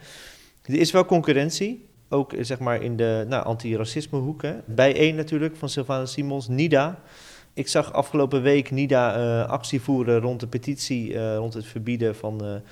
Er 0.62 0.74
is 0.74 0.90
wel 0.90 1.04
concurrentie, 1.04 1.88
ook 2.08 2.34
zeg 2.40 2.58
maar 2.58 2.82
in 2.82 2.96
de 2.96 3.24
nou, 3.28 3.44
anti-racisme 3.44 4.18
hoek. 4.18 4.42
Hè. 4.42 4.54
Bij 4.64 4.96
één 4.96 5.16
natuurlijk, 5.16 5.56
van 5.56 5.68
Sylvana 5.68 6.06
Simons, 6.06 6.48
NIDA. 6.48 7.02
Ik 7.54 7.68
zag 7.68 7.92
afgelopen 7.92 8.42
week 8.42 8.70
NIDA 8.70 9.42
actie 9.42 9.80
voeren 9.80 10.20
rond 10.20 10.40
de 10.40 10.46
petitie, 10.46 11.34
rond 11.36 11.54
het 11.54 11.66
verbieden 11.66 12.16
van 12.16 12.62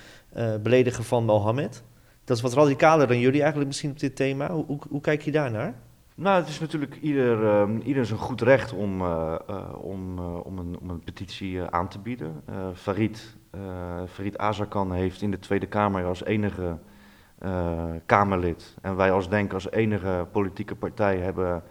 beledigen 0.63 1.05
van 1.05 1.25
Mohammed. 1.25 1.83
Dat 2.25 2.37
is 2.37 2.43
wat 2.43 2.53
radicaler 2.53 3.07
dan 3.07 3.19
jullie 3.19 3.41
eigenlijk 3.41 3.69
misschien 3.69 3.91
op 3.91 3.99
dit 3.99 4.17
thema. 4.17 4.51
Hoe, 4.51 4.79
hoe, 4.89 5.01
kijk 5.01 5.23
je 5.23 5.33
daarnaar? 5.33 5.75
Nou, 6.15 6.41
het 6.41 6.49
is 6.49 6.61
natuurlijk 6.61 6.99
ieder, 7.01 7.43
uh, 7.43 7.87
ieder 7.87 8.07
zijn 8.07 8.19
goed 8.19 8.41
recht 8.41 8.73
om, 8.73 9.01
uh, 9.01 9.35
om, 9.81 10.19
om, 10.19 10.59
een, 10.59 10.79
om 10.81 10.91
een 10.91 11.05
petitie 11.05 11.63
aan 11.63 11.89
te 11.89 11.99
bieden. 11.99 12.43
Farid, 12.75 13.37
Farid 14.09 14.39
Azarkan 14.39 14.93
heeft 14.93 15.23
in 15.23 15.31
de 15.31 15.39
Tweede 15.39 15.67
Kamer 15.67 16.05
als 16.05 16.25
enige 16.25 16.79
Kamerlid 18.07 18.77
en 18.83 18.97
wij 18.97 19.13
als 19.13 19.29
Denk 19.29 19.53
als 19.53 19.71
enige 19.71 20.27
politieke 20.33 20.75
partij 20.75 21.19
hebben 21.19 21.63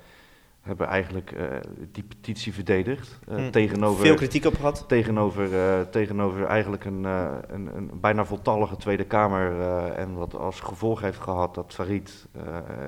hebben 0.65 0.87
eigenlijk 0.87 1.31
uh, 1.31 1.43
die 1.91 2.03
petitie 2.03 2.53
verdedigd. 2.53 3.19
Uh, 3.29 3.35
hm. 3.35 3.49
tegenover, 3.51 4.05
Veel 4.05 4.15
kritiek 4.15 4.45
op 4.45 4.55
gehad. 4.55 4.85
Tegenover, 4.87 5.51
uh, 5.51 5.81
tegenover 5.81 6.45
eigenlijk 6.45 6.85
een, 6.85 7.03
een, 7.03 7.75
een, 7.75 7.91
bijna 7.93 8.25
voltallige 8.25 8.77
Tweede 8.77 9.03
Kamer. 9.03 9.61
en 9.91 10.13
wat 10.13 10.35
als 10.35 10.59
gevolg 10.59 11.01
heeft 11.01 11.19
gehad 11.19 11.55
dat 11.55 11.73
Farid, 11.73 12.27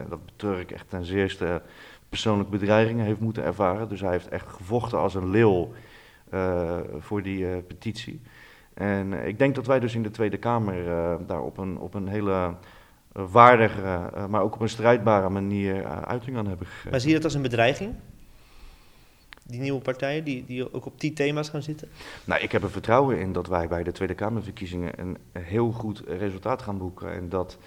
dat 0.10 0.26
betreur 0.26 0.60
ik 0.60 0.72
echt 0.72 0.90
ten 0.90 1.06
zeerste, 1.06 1.62
persoonlijk 2.10 2.50
bedreigingen 2.50 3.06
heeft 3.06 3.20
moeten 3.20 3.44
ervaren. 3.44 3.90
Dus 3.90 4.02
hij 4.02 4.12
heeft 4.12 4.28
echt 4.28 4.48
gevochten 4.48 5.00
als 5.00 5.16
een 5.16 5.30
leeuw 5.30 5.72
voor 7.00 7.22
die 7.22 7.62
petitie. 7.62 8.22
En 8.74 9.14
ik 9.14 9.40
denk 9.40 9.56
dat 9.56 9.68
wij 9.68 9.80
dus 9.80 9.96
in 9.96 10.04
de 10.04 10.12
Tweede 10.12 10.38
Kamer 10.38 10.76
daar 11.28 11.42
op 11.42 11.58
een, 11.58 11.78
op 11.78 11.94
een 11.94 12.08
hele 12.08 12.56
waardige, 13.26 14.12
uh, 14.16 14.26
maar 14.26 14.42
ook 14.42 14.54
op 14.54 14.62
een 14.62 14.70
strijdbare 14.70 15.30
manier 15.30 15.76
uh, 15.76 16.02
uiting 16.02 16.38
aan 16.38 16.48
hebben 16.48 16.68
gegeven. 16.68 16.92
Maar 16.92 17.00
zie 17.00 17.10
je 17.10 17.16
dat 17.16 17.24
als 17.24 17.34
een 17.34 17.42
bedreiging? 17.42 17.96
Die 19.44 19.60
nieuwe 19.60 19.82
partijen 19.82 20.24
die, 20.24 20.46
die 20.46 20.74
ook 20.74 20.86
op 20.86 21.00
die 21.00 21.14
thema's 21.14 21.50
gaan 21.50 21.62
zitten? 21.62 21.88
Nou, 22.24 22.42
ik 22.42 22.52
heb 22.52 22.64
er 22.64 22.72
vertrouwen 22.72 23.20
in 23.20 23.34
dat 23.34 23.48
wij 23.48 23.68
bij 23.68 23.84
de 23.84 23.92
Tweede 23.92 24.14
Kamerverkiezingen 24.14 25.00
een 25.00 25.18
heel 25.32 25.72
goed 25.72 26.04
resultaat 26.08 26.62
gaan 26.62 26.78
boeken. 26.78 27.12
En 27.12 27.30
dat 27.30 27.58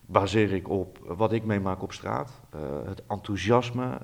baseer 0.00 0.52
ik 0.52 0.68
op 0.68 0.98
wat 1.02 1.32
ik 1.32 1.44
meemaak 1.44 1.82
op 1.82 1.92
straat. 1.92 2.30
Uh, 2.54 2.60
het 2.88 3.02
enthousiasme. 3.06 3.98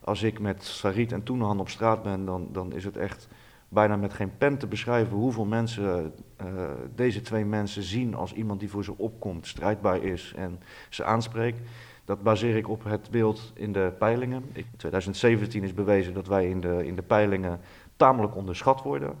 als 0.00 0.22
ik 0.22 0.38
met 0.38 0.68
Farid 0.68 1.12
en 1.12 1.22
Toenhan 1.22 1.60
op 1.60 1.68
straat 1.68 2.02
ben, 2.02 2.24
dan, 2.24 2.48
dan 2.52 2.72
is 2.72 2.84
het 2.84 2.96
echt 2.96 3.28
bijna 3.72 3.96
met 3.96 4.12
geen 4.12 4.36
pen 4.38 4.58
te 4.58 4.66
beschrijven 4.66 5.16
hoeveel 5.16 5.44
mensen 5.44 6.12
uh, 6.42 6.46
deze 6.94 7.20
twee 7.20 7.44
mensen 7.44 7.82
zien 7.82 8.14
als 8.14 8.32
iemand 8.32 8.60
die 8.60 8.70
voor 8.70 8.84
ze 8.84 8.98
opkomt, 8.98 9.46
strijdbaar 9.46 10.02
is 10.02 10.32
en 10.36 10.60
ze 10.88 11.04
aanspreekt. 11.04 11.60
Dat 12.04 12.22
baseer 12.22 12.56
ik 12.56 12.68
op 12.68 12.84
het 12.84 13.10
beeld 13.10 13.52
in 13.54 13.72
de 13.72 13.92
peilingen. 13.98 14.44
In 14.52 14.64
2017 14.76 15.62
is 15.62 15.74
bewezen 15.74 16.14
dat 16.14 16.26
wij 16.26 16.48
in 16.48 16.60
de, 16.60 16.86
in 16.86 16.94
de 16.94 17.02
peilingen 17.02 17.60
tamelijk 17.96 18.36
onderschat 18.36 18.82
worden. 18.82 19.14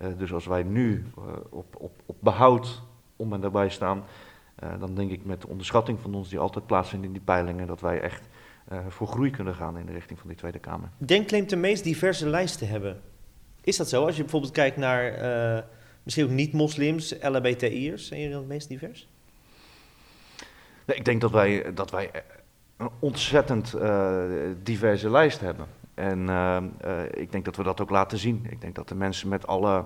Uh, 0.00 0.06
dus 0.18 0.32
als 0.32 0.46
wij 0.46 0.62
nu 0.62 1.04
uh, 1.18 1.24
op, 1.50 1.76
op, 1.78 1.92
op 2.06 2.16
behoud 2.20 2.82
om 3.16 3.32
en 3.32 3.40
daarbij 3.40 3.68
staan, 3.68 4.04
dan 4.78 4.94
denk 4.94 5.10
ik 5.10 5.24
met 5.24 5.40
de 5.40 5.48
onderschatting 5.48 6.00
van 6.00 6.14
ons 6.14 6.28
die 6.28 6.38
altijd 6.38 6.66
plaatsvindt 6.66 7.06
in 7.06 7.12
die 7.12 7.20
peilingen, 7.20 7.66
dat 7.66 7.80
wij 7.80 8.00
echt 8.00 8.28
voor 8.88 9.06
groei 9.06 9.30
kunnen 9.30 9.54
gaan 9.54 9.78
in 9.78 9.86
de 9.86 9.92
richting 9.92 10.18
van 10.18 10.28
die 10.28 10.36
Tweede 10.36 10.58
Kamer. 10.58 10.88
Denk 10.98 11.26
claimt 11.26 11.50
de 11.50 11.56
meest 11.56 11.84
diverse 11.84 12.28
lijst 12.28 12.58
te 12.58 12.64
hebben. 12.64 13.00
Is 13.64 13.76
dat 13.76 13.88
zo? 13.88 14.06
Als 14.06 14.16
je 14.16 14.22
bijvoorbeeld 14.22 14.52
kijkt 14.52 14.76
naar 14.76 15.22
uh, 15.56 15.62
misschien 16.02 16.24
ook 16.24 16.30
niet-moslims, 16.30 17.14
LHBTI'ers, 17.20 18.06
zijn 18.06 18.20
jullie 18.20 18.34
dan 18.34 18.44
het 18.44 18.52
meest 18.52 18.68
divers? 18.68 19.08
Nee, 20.84 20.96
ik 20.96 21.04
denk 21.04 21.20
dat 21.20 21.30
wij, 21.30 21.74
dat 21.74 21.90
wij 21.90 22.10
een 22.76 22.90
ontzettend 22.98 23.74
uh, 23.74 24.22
diverse 24.62 25.10
lijst 25.10 25.40
hebben. 25.40 25.66
En 25.94 26.18
uh, 26.28 26.62
ik 27.10 27.32
denk 27.32 27.44
dat 27.44 27.56
we 27.56 27.62
dat 27.62 27.80
ook 27.80 27.90
laten 27.90 28.18
zien. 28.18 28.46
Ik 28.50 28.60
denk 28.60 28.74
dat 28.74 28.88
de 28.88 28.94
mensen 28.94 29.28
met 29.28 29.46
alle 29.46 29.84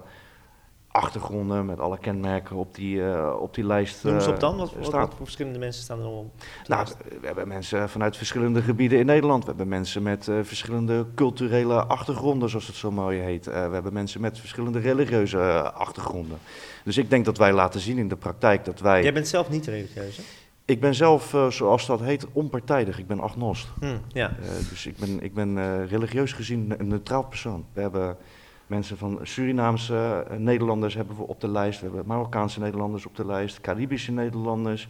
achtergronden, 0.91 1.67
met 1.67 1.81
alle 1.81 1.99
kenmerken 1.99 2.57
op 2.57 2.75
die, 2.75 2.97
uh, 2.97 3.37
op 3.41 3.55
die 3.55 3.65
lijst 3.65 4.05
Noem 4.05 4.21
ze 4.21 4.31
op 4.31 4.41
dan, 4.41 4.57
wat, 4.57 4.75
wat, 4.75 4.87
staan. 4.87 5.01
wat 5.01 5.15
voor 5.15 5.25
verschillende 5.25 5.59
mensen 5.59 5.83
staan 5.83 6.01
er 6.01 6.07
op? 6.07 6.31
Nou, 6.67 6.87
we 7.21 7.27
hebben 7.27 7.49
mensen 7.49 7.89
vanuit 7.89 8.17
verschillende 8.17 8.63
gebieden 8.63 8.99
in 8.99 9.07
Nederland. 9.07 9.43
We 9.43 9.49
hebben 9.49 9.69
mensen 9.69 10.03
met 10.03 10.27
uh, 10.27 10.39
verschillende 10.43 11.07
culturele 11.15 11.85
achtergronden, 11.85 12.49
zoals 12.49 12.67
het 12.67 12.77
zo 12.77 12.91
mooi 12.91 13.19
heet. 13.19 13.45
We 13.45 13.51
hebben 13.53 13.93
mensen 13.93 14.21
met 14.21 14.39
verschillende 14.39 14.79
religieuze 14.79 15.73
achtergronden. 15.73 16.39
Dus 16.85 16.97
ik 16.97 17.11
denk 17.11 17.25
dat 17.25 17.39
wij 17.39 17.53
laten 17.53 17.81
zien 17.81 17.99
in 17.99 18.09
de 18.09 18.17
praktijk 18.17 18.65
dat 18.65 18.81
wij... 18.81 19.03
Jij 19.03 19.13
bent 19.13 19.29
zelf 19.29 19.51
niet 19.51 19.67
religieus, 19.67 20.17
hè? 20.17 20.23
Ik 20.65 20.81
ben 20.81 20.95
zelf, 20.95 21.37
zoals 21.49 21.87
dat 21.87 22.01
heet, 22.01 22.27
onpartijdig. 22.33 22.99
Ik 22.99 23.07
ben 23.07 23.21
agnost. 23.21 23.69
Hmm, 23.81 24.01
ja. 24.09 24.37
Dus 24.69 24.87
ik 24.87 24.97
ben, 24.97 25.23
ik 25.23 25.35
ben 25.35 25.87
religieus 25.87 26.33
gezien 26.33 26.75
een 26.79 26.89
neutraal 26.89 27.23
persoon. 27.23 27.65
We 27.73 27.81
hebben 27.81 28.17
mensen 28.69 28.97
van 28.97 29.19
Surinaamse 29.23 30.27
Nederlanders 30.39 30.95
hebben 30.95 31.17
we 31.17 31.23
op 31.23 31.41
de 31.41 31.49
lijst. 31.49 31.81
We 31.81 31.87
hebben 31.87 32.07
Marokkaanse 32.07 32.61
Nederlanders 32.61 33.07
op 33.07 33.17
de 33.17 33.27
lijst. 33.27 33.61
Caribische 33.61 34.13
Nederlanders. 34.13 34.89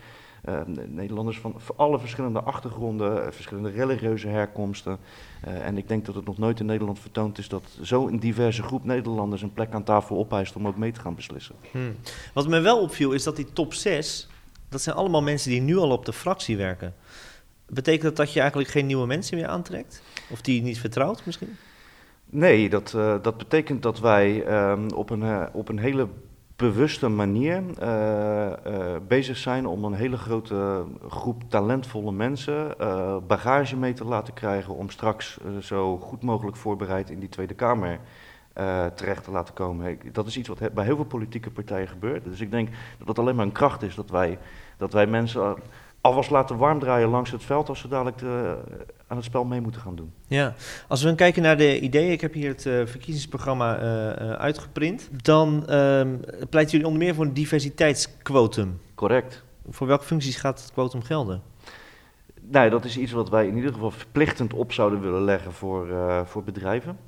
Nederlanders 0.86 1.38
van 1.38 1.54
alle 1.76 1.98
verschillende 1.98 2.40
achtergronden, 2.40 3.34
verschillende 3.34 3.70
religieuze 3.70 4.28
herkomsten. 4.28 4.98
en 5.40 5.78
ik 5.78 5.88
denk 5.88 6.06
dat 6.06 6.14
het 6.14 6.24
nog 6.24 6.38
nooit 6.38 6.60
in 6.60 6.66
Nederland 6.66 6.98
vertoond 6.98 7.38
is 7.38 7.48
dat 7.48 7.62
zo'n 7.80 8.18
diverse 8.18 8.62
groep 8.62 8.84
Nederlanders 8.84 9.42
een 9.42 9.52
plek 9.52 9.72
aan 9.72 9.84
tafel 9.84 10.16
opeist 10.16 10.56
om 10.56 10.66
ook 10.66 10.76
mee 10.76 10.92
te 10.92 11.00
gaan 11.00 11.14
beslissen. 11.14 11.54
Hmm. 11.70 11.96
Wat 12.34 12.48
me 12.48 12.60
wel 12.60 12.80
opviel 12.80 13.12
is 13.12 13.22
dat 13.22 13.36
die 13.36 13.52
top 13.52 13.74
6 13.74 14.28
dat 14.68 14.82
zijn 14.82 14.96
allemaal 14.96 15.22
mensen 15.22 15.50
die 15.50 15.60
nu 15.60 15.76
al 15.76 15.90
op 15.90 16.04
de 16.04 16.12
fractie 16.12 16.56
werken. 16.56 16.94
Betekent 17.66 18.02
dat 18.02 18.16
dat 18.16 18.32
je 18.32 18.40
eigenlijk 18.40 18.70
geen 18.70 18.86
nieuwe 18.86 19.06
mensen 19.06 19.38
meer 19.38 19.46
aantrekt? 19.46 20.02
Of 20.30 20.40
die 20.40 20.54
je 20.54 20.62
niet 20.62 20.80
vertrouwt 20.80 21.22
misschien? 21.24 21.56
Nee, 22.30 22.68
dat, 22.68 22.92
uh, 22.96 23.14
dat 23.22 23.36
betekent 23.36 23.82
dat 23.82 24.00
wij 24.00 24.46
um, 24.70 24.90
op, 24.90 25.10
een, 25.10 25.22
uh, 25.22 25.42
op 25.52 25.68
een 25.68 25.78
hele 25.78 26.08
bewuste 26.56 27.08
manier 27.08 27.62
uh, 27.82 28.50
bezig 29.08 29.36
zijn 29.36 29.66
om 29.66 29.84
een 29.84 29.94
hele 29.94 30.16
grote 30.16 30.84
groep 31.08 31.42
talentvolle 31.48 32.12
mensen 32.12 32.74
bagage 33.26 33.76
mee 33.76 33.92
te 33.92 34.04
laten 34.04 34.34
krijgen 34.34 34.74
om 34.74 34.90
straks 34.90 35.38
zo 35.60 35.98
goed 35.98 36.22
mogelijk 36.22 36.56
voorbereid 36.56 37.10
in 37.10 37.18
die 37.18 37.28
Tweede 37.28 37.54
Kamer 37.54 37.98
terecht 38.94 39.24
te 39.24 39.30
laten 39.30 39.54
komen. 39.54 39.98
Dat 40.12 40.26
is 40.26 40.36
iets 40.36 40.48
wat 40.48 40.72
bij 40.74 40.84
heel 40.84 40.96
veel 40.96 41.04
politieke 41.04 41.50
partijen 41.50 41.88
gebeurt. 41.88 42.24
Dus 42.24 42.40
ik 42.40 42.50
denk 42.50 42.68
dat 42.98 43.08
het 43.08 43.18
alleen 43.18 43.36
maar 43.36 43.46
een 43.46 43.52
kracht 43.52 43.82
is 43.82 43.94
dat 43.94 44.10
wij, 44.10 44.38
dat 44.76 44.92
wij 44.92 45.06
mensen 45.06 45.56
alvast 46.00 46.30
laten 46.30 46.56
warm 46.56 46.78
draaien 46.78 47.08
langs 47.08 47.30
het 47.30 47.44
veld 47.44 47.68
als 47.68 47.80
ze 47.80 47.88
dadelijk 47.88 48.18
de, 48.18 48.58
aan 49.08 49.16
het 49.16 49.26
spel 49.26 49.44
mee 49.44 49.60
moeten 49.60 49.80
gaan 49.80 49.96
doen. 49.96 50.12
Ja, 50.26 50.54
als 50.88 51.00
we 51.00 51.06
dan 51.06 51.16
kijken 51.16 51.42
naar 51.42 51.56
de 51.56 51.80
ideeën, 51.80 52.12
ik 52.12 52.20
heb 52.20 52.32
hier 52.32 52.48
het 52.48 52.64
uh, 52.64 52.86
verkiezingsprogramma 52.86 53.82
uh, 53.82 54.32
uitgeprint, 54.32 55.08
dan 55.22 55.72
um, 55.72 56.20
pleiten 56.50 56.70
jullie 56.70 56.86
onder 56.86 57.02
meer 57.02 57.14
voor 57.14 57.24
een 57.24 57.34
diversiteitsquotum. 57.34 58.80
Correct. 58.94 59.42
Voor 59.70 59.86
welke 59.86 60.04
functies 60.04 60.36
gaat 60.36 60.60
het 60.60 60.72
quotum 60.72 61.02
gelden? 61.02 61.42
Nou, 62.40 62.70
dat 62.70 62.84
is 62.84 62.98
iets 62.98 63.12
wat 63.12 63.28
wij 63.28 63.46
in 63.46 63.56
ieder 63.56 63.72
geval 63.72 63.90
verplichtend 63.90 64.52
op 64.52 64.72
zouden 64.72 65.00
willen 65.00 65.22
leggen 65.22 65.52
voor, 65.52 65.88
uh, 65.88 66.20
voor 66.24 66.44
bedrijven. 66.44 66.98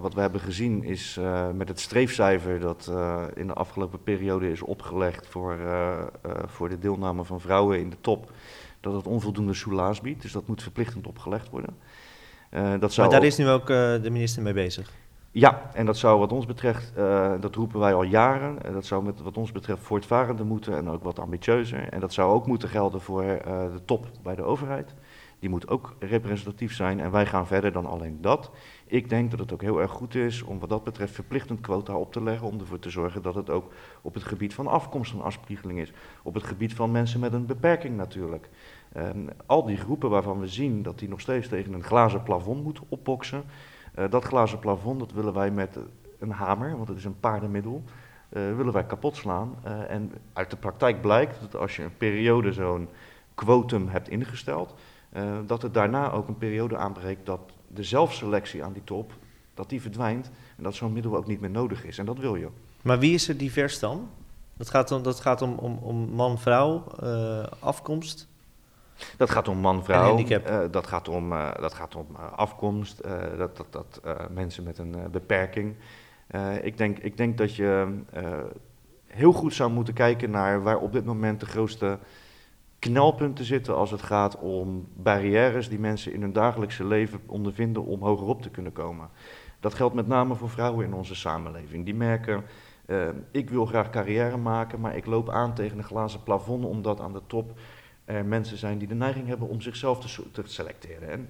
Wat 0.00 0.14
we 0.14 0.20
hebben 0.20 0.40
gezien 0.40 0.84
is 0.84 1.18
met 1.54 1.68
het 1.68 1.80
streefcijfer 1.80 2.60
dat 2.60 2.92
in 3.34 3.46
de 3.46 3.52
afgelopen 3.52 4.02
periode 4.02 4.50
is 4.50 4.62
opgelegd 4.62 5.26
voor, 5.26 5.58
voor 6.46 6.68
de 6.68 6.78
deelname 6.78 7.24
van 7.24 7.40
vrouwen 7.40 7.78
in 7.78 7.90
de 7.90 7.96
top, 8.00 8.32
dat 8.80 8.92
het 8.94 9.06
onvoldoende 9.06 9.54
soelaas 9.54 10.00
biedt. 10.00 10.22
Dus 10.22 10.32
dat 10.32 10.46
moet 10.46 10.62
verplichtend 10.62 11.06
opgelegd 11.06 11.50
worden. 11.50 11.76
dat 12.50 12.92
zou 12.92 13.08
maar 13.08 13.16
daar 13.16 13.26
ook... 13.26 13.32
is 13.32 13.36
nu 13.36 13.48
ook 13.48 13.66
de 13.66 14.10
minister 14.10 14.42
mee 14.42 14.52
bezig? 14.52 14.92
Ja, 15.32 15.70
en 15.74 15.86
dat 15.86 15.96
zou 15.96 16.18
wat 16.18 16.32
ons 16.32 16.46
betreft, 16.46 16.92
dat 17.40 17.54
roepen 17.54 17.80
wij 17.80 17.94
al 17.94 18.02
jaren, 18.02 18.72
dat 18.72 18.86
zou 18.86 19.04
met 19.04 19.20
wat 19.20 19.36
ons 19.36 19.52
betreft 19.52 19.82
voortvarender 19.82 20.46
moeten 20.46 20.76
en 20.76 20.88
ook 20.88 21.02
wat 21.02 21.18
ambitieuzer. 21.18 21.88
En 21.88 22.00
dat 22.00 22.12
zou 22.12 22.32
ook 22.32 22.46
moeten 22.46 22.68
gelden 22.68 23.00
voor 23.00 23.22
de 23.22 23.80
top 23.84 24.06
bij 24.22 24.34
de 24.34 24.42
overheid. 24.42 24.94
Die 25.38 25.50
moet 25.50 25.68
ook 25.68 25.96
representatief 25.98 26.74
zijn 26.74 27.00
en 27.00 27.10
wij 27.10 27.26
gaan 27.26 27.46
verder 27.46 27.72
dan 27.72 27.86
alleen 27.86 28.18
dat. 28.20 28.50
Ik 28.86 29.08
denk 29.08 29.30
dat 29.30 29.40
het 29.40 29.52
ook 29.52 29.62
heel 29.62 29.80
erg 29.80 29.90
goed 29.90 30.14
is 30.14 30.42
om 30.42 30.58
wat 30.58 30.68
dat 30.68 30.84
betreft 30.84 31.14
verplichtend 31.14 31.60
quota 31.60 31.94
op 31.94 32.12
te 32.12 32.22
leggen. 32.22 32.46
Om 32.46 32.60
ervoor 32.60 32.78
te 32.78 32.90
zorgen 32.90 33.22
dat 33.22 33.34
het 33.34 33.50
ook 33.50 33.72
op 34.02 34.14
het 34.14 34.22
gebied 34.22 34.54
van 34.54 34.66
afkomst 34.66 35.12
een 35.12 35.20
afspiegeling 35.20 35.78
is. 35.78 35.92
Op 36.22 36.34
het 36.34 36.42
gebied 36.42 36.74
van 36.74 36.90
mensen 36.90 37.20
met 37.20 37.32
een 37.32 37.46
beperking 37.46 37.96
natuurlijk. 37.96 38.48
En 38.92 39.28
al 39.46 39.64
die 39.64 39.76
groepen 39.76 40.10
waarvan 40.10 40.40
we 40.40 40.48
zien 40.48 40.82
dat 40.82 40.98
die 40.98 41.08
nog 41.08 41.20
steeds 41.20 41.48
tegen 41.48 41.72
een 41.72 41.82
glazen 41.82 42.22
plafond 42.22 42.62
moeten 42.62 42.84
opboksen. 42.88 43.44
Uh, 43.98 44.04
dat 44.10 44.24
glazen 44.24 44.58
plafond 44.58 44.98
dat 44.98 45.12
willen 45.12 45.32
wij 45.32 45.50
met 45.50 45.78
een 46.18 46.30
hamer, 46.30 46.76
want 46.76 46.88
het 46.88 46.96
is 46.96 47.04
een 47.04 47.20
paardenmiddel, 47.20 47.82
uh, 48.32 48.56
willen 48.56 48.72
wij 48.72 48.84
kapot 48.84 49.16
slaan. 49.16 49.54
Uh, 49.66 49.90
en 49.90 50.12
uit 50.32 50.50
de 50.50 50.56
praktijk 50.56 51.00
blijkt 51.00 51.40
dat 51.40 51.56
als 51.56 51.76
je 51.76 51.82
een 51.82 51.96
periode 51.96 52.52
zo'n 52.52 52.88
quotum 53.34 53.88
hebt 53.88 54.08
ingesteld, 54.08 54.74
dat 55.46 55.62
het 55.62 55.74
daarna 55.74 56.10
ook 56.10 56.28
een 56.28 56.38
periode 56.38 56.76
aanbreekt 56.76 57.26
dat 57.26 57.40
de 57.66 57.82
zelfselectie 57.82 58.64
aan 58.64 58.72
die 58.72 58.84
top, 58.84 59.12
dat 59.54 59.68
die 59.68 59.80
verdwijnt 59.80 60.30
en 60.56 60.62
dat 60.62 60.74
zo'n 60.74 60.92
middel 60.92 61.16
ook 61.16 61.26
niet 61.26 61.40
meer 61.40 61.50
nodig 61.50 61.84
is. 61.84 61.98
En 61.98 62.04
dat 62.04 62.18
wil 62.18 62.34
je. 62.34 62.48
Maar 62.82 62.98
wie 62.98 63.14
is 63.14 63.28
er 63.28 63.36
divers 63.36 63.78
dan? 63.78 64.08
Dat 64.56 64.70
gaat 65.20 65.42
om, 65.42 65.54
om, 65.54 65.54
om, 65.58 65.78
om 65.82 65.96
man-vrouw, 66.10 66.84
afkomst? 67.60 68.29
Dat 69.16 69.30
gaat 69.30 69.48
om 69.48 69.58
man-vrouw, 69.58 70.18
uh, 70.18 70.36
dat 70.70 70.86
gaat 70.86 71.08
om, 71.08 71.32
uh, 71.32 71.50
dat 71.60 71.74
gaat 71.74 71.96
om 71.96 72.06
afkomst, 72.36 73.02
dat, 73.36 73.56
dat, 73.56 73.66
dat 73.70 74.00
mensen 74.30 74.64
met 74.64 74.78
een 74.78 74.96
beperking. 75.10 75.76
ik, 76.62 76.78
denk, 76.78 76.98
ik 76.98 77.16
denk 77.16 77.38
dat 77.38 77.56
je 77.56 77.98
heel 79.06 79.32
goed 79.32 79.54
zou 79.54 79.70
moeten 79.70 79.94
kijken 79.94 80.30
naar 80.30 80.62
waar 80.62 80.78
op 80.78 80.92
dit 80.92 81.04
moment 81.04 81.40
de 81.40 81.46
grootste 81.46 81.98
knelpunten 82.80 83.44
zitten 83.44 83.76
als 83.76 83.90
het 83.90 84.02
gaat 84.02 84.38
om 84.38 84.88
barrières 84.96 85.68
die 85.68 85.78
mensen 85.78 86.12
in 86.12 86.20
hun 86.20 86.32
dagelijkse 86.32 86.84
leven 86.84 87.20
ondervinden 87.26 87.84
om 87.84 88.02
hogerop 88.02 88.42
te 88.42 88.50
kunnen 88.50 88.72
komen. 88.72 89.08
Dat 89.60 89.74
geldt 89.74 89.94
met 89.94 90.06
name 90.06 90.34
voor 90.34 90.50
vrouwen 90.50 90.86
in 90.86 90.94
onze 90.94 91.14
samenleving. 91.14 91.84
Die 91.84 91.94
merken, 91.94 92.44
uh, 92.86 93.08
ik 93.30 93.50
wil 93.50 93.66
graag 93.66 93.90
carrière 93.90 94.36
maken, 94.36 94.80
maar 94.80 94.96
ik 94.96 95.06
loop 95.06 95.30
aan 95.30 95.54
tegen 95.54 95.78
een 95.78 95.84
glazen 95.84 96.22
plafond 96.22 96.64
omdat 96.64 97.00
aan 97.00 97.12
de 97.12 97.22
top 97.26 97.58
er 98.14 98.24
mensen 98.24 98.56
zijn 98.56 98.78
die 98.78 98.88
de 98.88 98.94
neiging 98.94 99.26
hebben 99.26 99.48
om 99.48 99.60
zichzelf 99.60 100.00
te, 100.00 100.22
te 100.32 100.42
selecteren. 100.44 101.10
En 101.10 101.28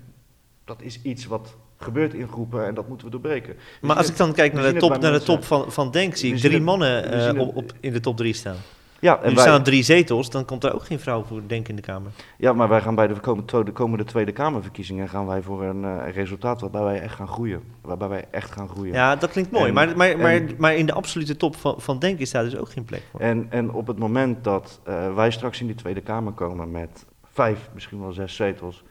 dat 0.65 0.83
is 0.83 1.03
iets 1.03 1.27
wat 1.27 1.57
gebeurt 1.77 2.15
in 2.15 2.29
groepen 2.29 2.67
en 2.67 2.75
dat 2.75 2.89
moeten 2.89 3.07
we 3.07 3.13
doorbreken. 3.13 3.55
We 3.81 3.87
maar 3.87 3.97
als 3.97 4.09
ik 4.09 4.17
dan 4.17 4.33
kijk 4.33 4.53
naar 4.53 4.73
de 4.73 4.79
top, 4.79 5.01
naar 5.01 5.13
de 5.13 5.23
top 5.23 5.45
van, 5.45 5.73
van 5.73 5.91
Denk, 5.91 6.17
zie 6.17 6.35
ik 6.35 6.41
drie 6.41 6.55
het, 6.55 6.63
mannen 6.63 7.35
uh, 7.37 7.41
op, 7.41 7.57
op, 7.57 7.73
in 7.81 7.93
de 7.93 8.01
top 8.01 8.17
drie 8.17 8.35
staan. 8.35 8.57
Ja, 9.01 9.21
en 9.23 9.29
nu 9.29 9.35
wij, 9.35 9.45
staan 9.45 9.63
drie 9.63 9.83
zetels, 9.83 10.31
dan 10.31 10.45
komt 10.45 10.65
er 10.65 10.75
ook 10.75 10.85
geen 10.85 11.01
vrouw 11.01 11.23
voor 11.23 11.41
Denk 11.47 11.69
in 11.69 11.77
de 11.77 11.83
Kamer. 11.83 12.11
Ja, 12.37 12.53
maar 12.53 12.69
wij 12.69 12.81
gaan 12.81 12.95
bij 12.95 13.07
de 13.07 13.21
komende, 13.21 13.65
de 13.65 13.73
komende 13.73 14.05
Tweede 14.05 14.33
Kamerverkiezingen 14.33 15.09
gaan 15.09 15.27
wij 15.27 15.43
voor 15.43 15.63
een 15.63 15.83
uh, 15.83 16.13
resultaat 16.13 16.61
waarbij 16.61 16.83
wij 16.83 17.01
echt 17.01 17.15
gaan 17.15 17.29
groeien. 17.29 17.63
Waarbij 17.81 18.09
wij 18.09 18.25
echt 18.31 18.51
gaan 18.51 18.69
groeien. 18.69 18.93
Ja, 18.93 19.17
dat 19.17 19.31
klinkt 19.31 19.51
mooi. 19.51 19.69
En, 19.69 19.75
maar, 19.75 19.97
maar, 19.97 20.11
en, 20.11 20.19
maar, 20.19 20.43
maar 20.59 20.75
in 20.75 20.87
de 20.87 20.93
absolute 20.93 21.37
top 21.37 21.57
van, 21.57 21.75
van 21.81 21.99
Denk 21.99 22.19
is 22.19 22.31
daar 22.31 22.45
dus 22.45 22.57
ook 22.57 22.71
geen 22.71 22.85
plek 22.85 23.03
voor. 23.11 23.21
En, 23.21 23.47
en 23.51 23.73
op 23.73 23.87
het 23.87 23.99
moment 23.99 24.45
dat 24.45 24.81
uh, 24.89 25.15
wij 25.15 25.31
straks 25.31 25.61
in 25.61 25.67
die 25.67 25.77
Tweede 25.77 26.01
Kamer 26.01 26.33
komen 26.33 26.71
met 26.71 27.07
vijf, 27.33 27.71
misschien 27.75 28.01
wel 28.01 28.13
zes 28.13 28.35
zetels, 28.35 28.85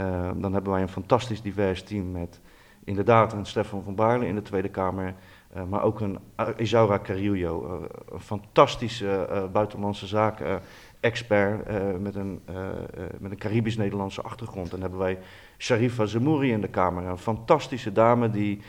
uh, 0.00 0.30
dan 0.36 0.52
hebben 0.52 0.72
wij 0.72 0.82
een 0.82 0.88
fantastisch 0.88 1.42
divers 1.42 1.82
team 1.82 2.10
met 2.10 2.40
inderdaad 2.84 3.32
een 3.32 3.46
Stefan 3.46 3.82
van 3.82 3.94
Baarle 3.94 4.26
in 4.26 4.34
de 4.34 4.42
Tweede 4.42 4.68
Kamer. 4.68 5.14
Uh, 5.56 5.62
maar 5.64 5.82
ook 5.82 6.00
een 6.00 6.18
Isaura 6.56 6.98
Carillo, 6.98 7.66
uh, 7.66 7.86
een 8.12 8.20
fantastische 8.20 9.28
uh, 9.30 9.44
buitenlandse 9.52 10.06
zaken 10.06 10.60
expert 11.00 11.66
met 12.00 12.14
een, 12.14 12.40
met 13.18 13.30
een 13.30 13.38
Caribisch-Nederlandse 13.38 14.22
achtergrond. 14.22 14.64
En 14.64 14.70
dan 14.70 14.80
hebben 14.80 14.98
wij 14.98 15.18
Sharifa 15.58 16.06
Zemouri 16.06 16.52
in 16.52 16.60
de 16.60 16.68
Kamer, 16.68 17.04
een 17.04 17.18
fantastische 17.18 17.92
dame 17.92 18.30
die 18.30 18.60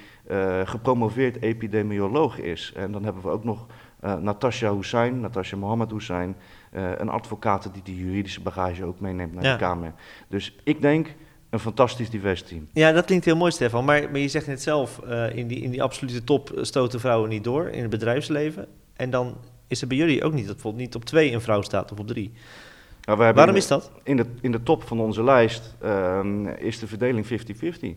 gepromoveerd 0.63 1.41
epidemioloog 1.41 2.37
is. 2.37 2.73
En 2.75 2.91
dan 2.91 3.03
hebben 3.03 3.21
we 3.23 3.29
ook 3.29 3.43
nog 3.43 3.65
Natasha 3.99 4.75
Hussein, 4.75 5.19
Natasha 5.19 5.57
Mohammed 5.57 5.91
Hussein, 5.91 6.35
een 6.71 7.09
advocaat 7.09 7.73
die 7.73 7.83
die 7.83 8.05
juridische 8.05 8.41
bagage 8.41 8.85
ook 8.85 8.99
meeneemt 8.99 9.33
naar 9.33 9.43
ja. 9.43 9.51
de 9.51 9.59
Kamer. 9.59 9.93
Dus 10.27 10.55
ik 10.63 10.81
denk 10.81 11.15
een 11.53 11.59
fantastisch 11.59 12.09
divers 12.09 12.41
team. 12.41 12.67
Ja, 12.73 12.91
dat 12.91 13.05
klinkt 13.05 13.25
heel 13.25 13.35
mooi, 13.35 13.51
Stefan. 13.51 13.85
Maar, 13.85 14.11
maar 14.11 14.19
je 14.19 14.27
zegt 14.27 14.47
net 14.47 14.61
zelf, 14.61 15.01
uh, 15.07 15.35
in, 15.35 15.47
die, 15.47 15.61
in 15.61 15.71
die 15.71 15.83
absolute 15.83 16.23
top 16.23 16.51
stoten 16.61 16.99
vrouwen 16.99 17.29
niet 17.29 17.43
door 17.43 17.67
in 17.67 17.81
het 17.81 17.89
bedrijfsleven. 17.89 18.67
En 18.93 19.09
dan 19.09 19.35
is 19.67 19.81
er 19.81 19.87
bij 19.87 19.97
jullie 19.97 20.23
ook 20.23 20.33
niet 20.33 20.45
dat 20.45 20.53
bijvoorbeeld 20.53 20.83
niet 20.83 20.95
op 20.95 21.05
twee 21.05 21.31
een 21.31 21.41
vrouw 21.41 21.61
staat 21.61 21.91
of 21.91 21.99
op 21.99 22.07
drie. 22.07 22.31
Nou, 23.01 23.17
Waarom 23.17 23.53
de, 23.53 23.59
is 23.59 23.67
dat? 23.67 23.91
In 24.03 24.17
de, 24.17 24.25
in 24.41 24.51
de 24.51 24.63
top 24.63 24.83
van 24.83 24.99
onze 24.99 25.23
lijst 25.23 25.75
uh, 25.83 26.19
is 26.57 26.79
de 26.79 26.87
verdeling 26.87 27.25
50-50. 27.25 27.29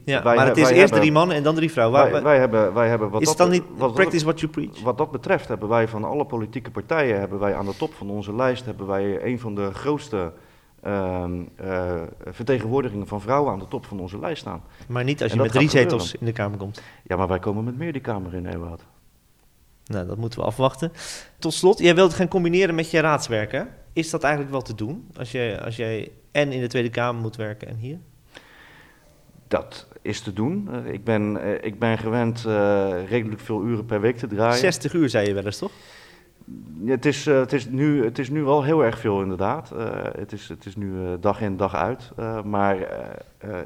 Ja, 0.04 0.22
wij, 0.22 0.36
maar 0.36 0.46
het 0.46 0.56
is 0.56 0.62
eerst 0.62 0.78
hebben, 0.78 0.98
drie 0.98 1.12
mannen 1.12 1.36
en 1.36 1.42
dan 1.42 1.54
drie 1.54 1.70
vrouwen. 1.70 2.00
Wij, 2.00 2.12
wij, 2.12 2.22
wij 2.22 2.38
hebben, 2.38 2.74
wij 2.74 2.88
hebben 2.88 3.10
wat 3.10 3.20
is 3.20 3.26
dat, 3.26 3.38
het 3.38 3.46
dan 3.46 3.56
niet 3.56 3.78
wat, 3.78 3.94
practice 3.94 4.24
what 4.24 4.40
you 4.40 4.52
preach? 4.52 4.82
Wat 4.82 4.98
dat 4.98 5.10
betreft 5.10 5.48
hebben 5.48 5.68
wij 5.68 5.88
van 5.88 6.04
alle 6.04 6.24
politieke 6.24 6.70
partijen, 6.70 7.18
hebben 7.18 7.38
wij 7.38 7.54
aan 7.54 7.66
de 7.66 7.76
top 7.76 7.94
van 7.94 8.10
onze 8.10 8.34
lijst, 8.34 8.64
hebben 8.64 8.86
wij 8.86 9.24
een 9.24 9.40
van 9.40 9.54
de 9.54 9.74
grootste 9.74 10.32
uh, 10.86 11.24
uh, 11.60 12.02
vertegenwoordigingen 12.24 13.06
van 13.06 13.20
vrouwen 13.20 13.52
aan 13.52 13.58
de 13.58 13.68
top 13.68 13.86
van 13.86 14.00
onze 14.00 14.18
lijst 14.18 14.40
staan. 14.40 14.62
Maar 14.88 15.04
niet 15.04 15.22
als 15.22 15.32
je 15.32 15.38
met 15.38 15.52
drie 15.52 15.70
zetels 15.70 16.14
in 16.14 16.26
de 16.26 16.32
Kamer 16.32 16.58
komt. 16.58 16.82
Ja, 17.02 17.16
maar 17.16 17.28
wij 17.28 17.38
komen 17.38 17.64
met 17.64 17.76
meer 17.76 17.92
die 17.92 18.02
Kamer 18.02 18.34
in, 18.34 18.46
Ewout. 18.46 18.82
Nou, 19.84 20.06
dat 20.06 20.16
moeten 20.16 20.38
we 20.38 20.44
afwachten. 20.44 20.92
Tot 21.38 21.54
slot, 21.54 21.78
jij 21.78 21.94
wilt 21.94 22.08
het 22.08 22.16
gaan 22.16 22.28
combineren 22.28 22.74
met 22.74 22.90
je 22.90 23.00
raadswerk, 23.00 23.52
hè? 23.52 23.62
Is 23.92 24.10
dat 24.10 24.22
eigenlijk 24.22 24.52
wel 24.52 24.62
te 24.62 24.74
doen? 24.74 25.08
Als 25.16 25.32
jij, 25.32 25.60
als 25.60 25.76
jij 25.76 26.12
en 26.32 26.52
in 26.52 26.60
de 26.60 26.66
Tweede 26.66 26.90
Kamer 26.90 27.22
moet 27.22 27.36
werken 27.36 27.68
en 27.68 27.76
hier? 27.76 27.98
Dat 29.48 29.86
is 30.02 30.20
te 30.20 30.32
doen. 30.32 30.68
Eh, 30.72 30.92
ik, 30.92 31.04
ben, 31.04 31.42
eh, 31.42 31.64
ik 31.64 31.78
ben 31.78 31.98
gewend 31.98 32.44
eh, 32.44 33.08
redelijk 33.08 33.40
veel 33.40 33.64
uren 33.64 33.84
per 33.84 34.00
week 34.00 34.16
te 34.16 34.26
draaien. 34.26 34.58
60 34.58 34.92
uur 34.92 35.08
zei 35.08 35.26
je 35.26 35.34
wel 35.34 35.44
eens, 35.44 35.58
toch? 35.58 35.72
Het, 36.86 37.06
is, 37.06 37.26
eh, 37.26 37.38
het, 37.38 37.52
is 37.52 37.68
nu, 37.68 38.04
het 38.04 38.18
is 38.18 38.30
nu 38.30 38.42
wel 38.42 38.62
heel 38.62 38.84
erg 38.84 38.98
veel, 38.98 39.22
inderdaad. 39.22 39.70
Eh, 39.70 40.02
het, 40.02 40.32
is, 40.32 40.48
het 40.48 40.66
is 40.66 40.76
nu 40.76 41.04
eh, 41.04 41.12
dag 41.20 41.40
in, 41.40 41.56
dag 41.56 41.74
uit. 41.74 42.12
Maar 42.44 42.76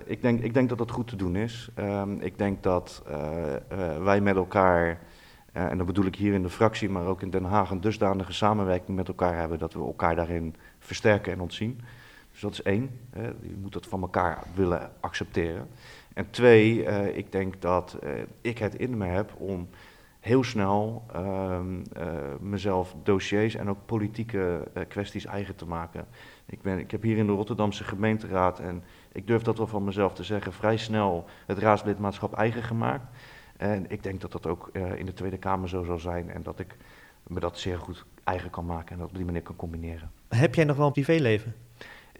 ik, 0.04 0.22
denk, 0.22 0.40
ik 0.40 0.54
denk 0.54 0.68
dat 0.68 0.78
dat 0.78 0.90
goed 0.90 1.08
te 1.08 1.16
doen 1.16 1.36
is. 1.36 1.70
Ehm, 1.74 2.20
ik 2.20 2.38
denk 2.38 2.62
dat 2.62 3.02
wij 4.02 4.20
met 4.20 4.36
elkaar, 4.36 4.98
en 5.52 5.78
dat 5.78 5.86
bedoel 5.86 6.04
ik 6.04 6.16
hier 6.16 6.34
in 6.34 6.42
de 6.42 6.50
fractie, 6.50 6.90
maar 6.90 7.06
ook 7.06 7.22
in 7.22 7.30
Den 7.30 7.44
Haag, 7.44 7.70
een 7.70 7.80
dusdanige 7.80 8.32
samenwerking 8.32 8.96
met 8.96 9.08
elkaar 9.08 9.38
hebben 9.38 9.58
dat 9.58 9.72
we 9.72 9.80
elkaar 9.80 10.14
daarin 10.16 10.54
versterken 10.78 11.32
en 11.32 11.40
ontzien. 11.40 11.80
Dus 12.30 12.40
dat 12.40 12.52
is 12.52 12.62
één. 12.62 12.90
je 13.40 13.56
moet 13.60 13.72
dat 13.72 13.86
van 13.86 14.00
elkaar 14.00 14.42
willen 14.54 14.90
accepteren. 15.00 15.68
En 16.14 16.30
twee, 16.30 16.84
ik 17.14 17.32
denk 17.32 17.60
dat 17.60 17.98
ik 18.40 18.58
het 18.58 18.74
in 18.74 18.96
me 18.96 19.06
heb 19.06 19.32
om 19.38 19.68
heel 20.20 20.44
snel 20.44 21.04
ehm, 21.12 21.80
eh, 21.92 22.12
mezelf 22.40 22.94
dossiers 23.02 23.54
en 23.54 23.68
ook 23.68 23.86
politieke 23.86 24.68
eh, 24.74 24.82
kwesties 24.88 25.24
eigen 25.24 25.56
te 25.56 25.66
maken. 25.66 26.06
Ik, 26.46 26.62
ben, 26.62 26.78
ik 26.78 26.90
heb 26.90 27.02
hier 27.02 27.16
in 27.16 27.26
de 27.26 27.32
Rotterdamse 27.32 27.84
gemeenteraad, 27.84 28.58
en 28.58 28.82
ik 29.12 29.26
durf 29.26 29.42
dat 29.42 29.58
wel 29.58 29.66
van 29.66 29.84
mezelf 29.84 30.14
te 30.14 30.24
zeggen, 30.24 30.52
vrij 30.52 30.76
snel 30.76 31.24
het 31.46 31.58
raadslidmaatschap 31.58 32.34
eigen 32.34 32.62
gemaakt. 32.62 33.06
En 33.56 33.90
ik 33.90 34.02
denk 34.02 34.20
dat 34.20 34.32
dat 34.32 34.46
ook 34.46 34.70
eh, 34.72 34.98
in 34.98 35.06
de 35.06 35.12
Tweede 35.12 35.38
Kamer 35.38 35.68
zo 35.68 35.84
zal 35.84 35.98
zijn 35.98 36.30
en 36.30 36.42
dat 36.42 36.58
ik 36.58 36.76
me 37.26 37.40
dat 37.40 37.58
zeer 37.58 37.78
goed 37.78 38.04
eigen 38.24 38.50
kan 38.50 38.66
maken 38.66 38.92
en 38.92 38.98
dat 38.98 39.08
op 39.08 39.16
die 39.16 39.24
manier 39.24 39.42
kan 39.42 39.56
combineren. 39.56 40.10
Heb 40.28 40.54
jij 40.54 40.64
nog 40.64 40.76
wel 40.76 40.86
een 40.86 40.92
privéleven? 40.92 41.54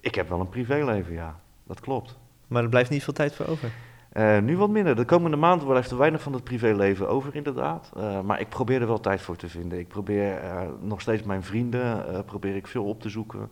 Ik 0.01 0.15
heb 0.15 0.29
wel 0.29 0.41
een 0.41 0.49
privéleven, 0.49 1.13
ja. 1.13 1.41
Dat 1.67 1.81
klopt. 1.81 2.19
Maar 2.47 2.63
er 2.63 2.69
blijft 2.69 2.91
niet 2.91 3.05
veel 3.05 3.13
tijd 3.13 3.35
voor 3.35 3.47
over. 3.47 3.73
Eh, 4.11 4.39
nu 4.39 4.57
wat 4.57 4.71
minder. 4.71 4.97
De 4.97 5.05
komende 5.05 5.37
maand 5.37 5.65
blijft 5.65 5.91
er 5.91 5.99
weinig 5.99 6.23
van 6.23 6.33
het 6.33 6.45
privéleven 6.45 7.09
over, 7.09 7.35
inderdaad. 7.35 7.93
Eh, 7.97 8.21
maar 8.21 8.41
ik 8.41 8.49
probeer 8.49 8.81
er 8.81 8.87
wel 8.87 9.01
tijd 9.01 9.21
voor 9.21 9.37
te 9.37 9.49
vinden. 9.49 9.79
Ik 9.79 9.89
probeer 9.89 10.37
eh, 10.37 10.69
nog 10.81 11.01
steeds 11.01 11.23
mijn 11.23 11.43
vrienden 11.43 12.25
probeer 12.25 12.57
ik 12.57 12.67
veel 12.67 12.85
op 12.85 13.01
te 13.01 13.09
zoeken. 13.09 13.51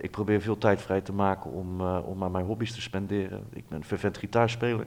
Ik 0.00 0.10
probeer 0.10 0.40
veel 0.40 0.58
tijd 0.58 0.82
vrij 0.82 1.00
te 1.00 1.12
maken 1.12 1.50
om, 1.50 1.80
om 1.80 2.24
aan 2.24 2.30
mijn 2.30 2.44
hobby's 2.44 2.74
te 2.74 2.80
spenderen. 2.80 3.44
Ik 3.52 3.68
ben 3.68 3.84
fervent 3.84 4.18
gitaarspeler. 4.18 4.86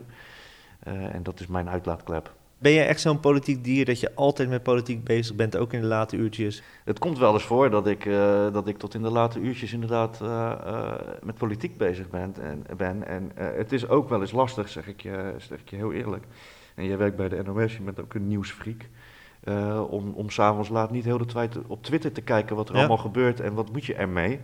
Eh, 0.84 1.14
en 1.14 1.22
dat 1.22 1.40
is 1.40 1.46
mijn 1.46 1.68
uitlaatklep. 1.68 2.32
Ben 2.58 2.72
jij 2.72 2.86
echt 2.86 3.00
zo'n 3.00 3.20
politiek 3.20 3.64
dier 3.64 3.84
dat 3.84 4.00
je 4.00 4.14
altijd 4.14 4.48
met 4.48 4.62
politiek 4.62 5.04
bezig 5.04 5.36
bent, 5.36 5.56
ook 5.56 5.72
in 5.72 5.80
de 5.80 5.86
late 5.86 6.16
uurtjes? 6.16 6.62
Het 6.84 6.98
komt 6.98 7.18
wel 7.18 7.32
eens 7.32 7.42
voor 7.42 7.70
dat 7.70 7.86
ik, 7.86 8.06
eh, 8.06 8.52
dat 8.52 8.68
ik 8.68 8.78
tot 8.78 8.94
in 8.94 9.02
de 9.02 9.10
late 9.10 9.40
uurtjes 9.40 9.72
inderdaad 9.72 10.20
eh, 10.20 10.50
eh, 10.50 10.92
met 11.22 11.34
politiek 11.34 11.76
bezig 11.76 12.10
ben. 12.10 12.34
En, 12.40 12.66
ben. 12.76 13.06
en 13.06 13.30
het 13.34 13.72
is 13.72 13.88
ook 13.88 14.08
wel 14.08 14.20
eens 14.20 14.32
lastig, 14.32 14.68
zeg 14.68 14.86
ik, 14.86 15.02
je, 15.02 15.34
zeg 15.38 15.60
ik 15.60 15.68
je 15.68 15.76
heel 15.76 15.92
eerlijk. 15.92 16.24
En 16.74 16.84
jij 16.84 16.98
werkt 16.98 17.16
bij 17.16 17.28
de 17.28 17.42
NOS, 17.42 17.76
je 17.76 17.82
bent 17.82 18.00
ook 18.00 18.14
een 18.14 18.28
nieuwsfreak. 18.28 18.88
om 19.88 20.12
om 20.14 20.30
s'avonds 20.30 20.68
laat 20.68 20.90
niet 20.90 21.04
heel 21.04 21.18
de 21.18 21.24
tijd 21.24 21.58
op 21.66 21.82
Twitter 21.82 22.12
te 22.12 22.20
kijken 22.22 22.56
wat 22.56 22.68
er 22.68 22.74
Ja. 22.74 22.78
allemaal 22.78 22.96
gebeurt 22.98 23.40
en 23.40 23.54
wat 23.54 23.72
moet 23.72 23.84
je 23.84 23.94
ermee. 23.94 24.40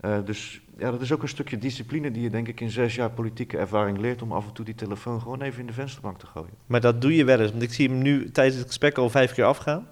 Eh, 0.00 0.18
dus 0.24 0.60
ja, 0.78 0.90
dat 0.90 1.00
is 1.00 1.12
ook 1.12 1.22
een 1.22 1.28
stukje 1.28 1.58
discipline 1.58 2.10
die 2.10 2.22
je 2.22 2.30
denk 2.30 2.48
ik 2.48 2.60
in 2.60 2.70
zes 2.70 2.94
jaar 2.94 3.10
politieke 3.10 3.58
ervaring 3.58 3.98
leert 3.98 4.22
om 4.22 4.32
af 4.32 4.46
en 4.46 4.52
toe 4.52 4.64
die 4.64 4.74
telefoon 4.74 5.20
gewoon 5.20 5.42
even 5.42 5.60
in 5.60 5.66
de 5.66 5.72
vensterbank 5.72 6.18
te 6.18 6.26
gooien. 6.26 6.52
Maar 6.66 6.80
dat 6.80 7.00
doe 7.00 7.14
je 7.14 7.24
wel 7.24 7.40
eens, 7.40 7.50
want 7.50 7.62
ik 7.62 7.72
zie 7.72 7.88
hem 7.88 7.98
nu 7.98 8.30
tijdens 8.30 8.56
het 8.56 8.66
gesprek 8.66 8.98
al 8.98 9.10
vijf 9.10 9.34
keer 9.34 9.44
afgaan. 9.44 9.86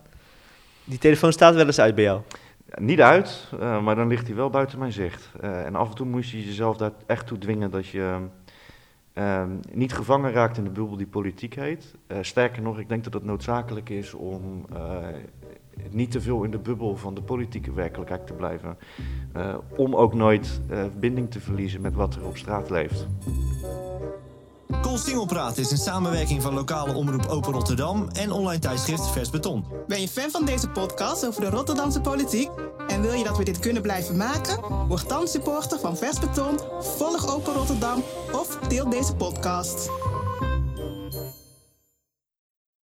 Die 0.85 0.99
telefoon 0.99 1.33
staat 1.33 1.55
wel 1.55 1.67
eens 1.67 1.81
uit 1.81 1.95
bij 1.95 2.05
jou. 2.05 2.21
Ja, 2.67 2.83
niet 2.83 3.01
uit, 3.01 3.53
eh, 3.61 3.83
maar 3.83 3.95
dan 3.95 4.09
ligt 4.09 4.27
hij 4.27 4.37
wel 4.37 4.51
buiten 4.51 4.79
mijn 4.79 4.93
zicht. 4.93 5.31
Eh, 5.41 5.65
en 5.67 5.75
af 5.75 5.89
en 5.89 5.95
toe 5.95 6.07
moet 6.07 6.29
je 6.29 6.45
jezelf 6.45 6.77
daar 6.77 6.93
echt 7.07 7.27
toe 7.27 7.39
dwingen 7.39 7.71
dat 7.71 7.87
je 7.87 8.17
ehm, 9.13 9.51
niet 9.73 9.93
gevangen 9.93 10.33
raakt 10.33 10.57
in 10.57 10.65
de 10.65 10.71
bubbel 10.71 10.97
die 10.97 11.07
politiek 11.07 11.55
heet. 11.55 11.95
Sterker 12.21 12.63
nog, 12.63 12.79
ik 12.79 12.89
denk 12.89 13.05
dat 13.05 13.13
het 13.13 13.25
noodzakelijk 13.25 13.89
is 13.89 14.15
om 14.15 14.67
niet 15.91 16.11
te 16.11 16.21
veel 16.21 16.43
in 16.43 16.51
de 16.51 16.59
bubbel 16.59 16.97
van 16.97 17.15
de 17.15 17.23
politieke 17.23 17.73
werkelijkheid 17.73 18.27
te 18.27 18.33
blijven. 18.33 18.77
Eh, 19.33 19.55
om 19.77 19.97
ook 19.97 20.15
nooit 20.15 20.61
eh, 20.69 20.85
binding 20.99 21.31
te 21.31 21.41
verliezen 21.41 21.81
met 21.81 21.95
wat 21.95 22.15
er 22.15 22.27
op 22.27 22.37
straat 22.37 22.71
leeft. 22.71 23.07
Koolstingelpraat 24.83 25.59
is 25.59 25.71
een 25.71 25.77
samenwerking 25.77 26.43
van 26.43 26.55
lokale 26.55 26.95
omroep 26.95 27.27
Open 27.27 27.53
Rotterdam 27.53 28.09
en 28.13 28.31
online 28.31 28.61
tijdschrift 28.61 29.11
Vers 29.11 29.31
Beton. 29.31 29.65
Ben 29.87 30.01
je 30.01 30.09
fan 30.09 30.31
van 30.31 30.45
deze 30.45 30.69
podcast 30.69 31.27
over 31.27 31.41
de 31.41 31.51
Rotterdamse 31.51 32.01
politiek? 32.01 32.51
En 32.87 33.03
wil 33.03 33.13
je 33.13 33.25
dat 33.25 33.37
we 33.39 33.45
dit 33.45 33.59
kunnen 33.59 33.83
blijven 33.83 34.17
maken? 34.17 34.87
Word 34.89 35.09
dan 35.09 35.29
supporter 35.29 35.79
van 35.79 35.97
Vers 35.97 36.19
Beton, 36.19 36.59
volg 36.81 37.35
Open 37.35 37.55
Rotterdam 37.55 38.03
of 38.33 38.59
deel 38.69 38.91
deze 38.91 39.15
podcast. 39.15 39.91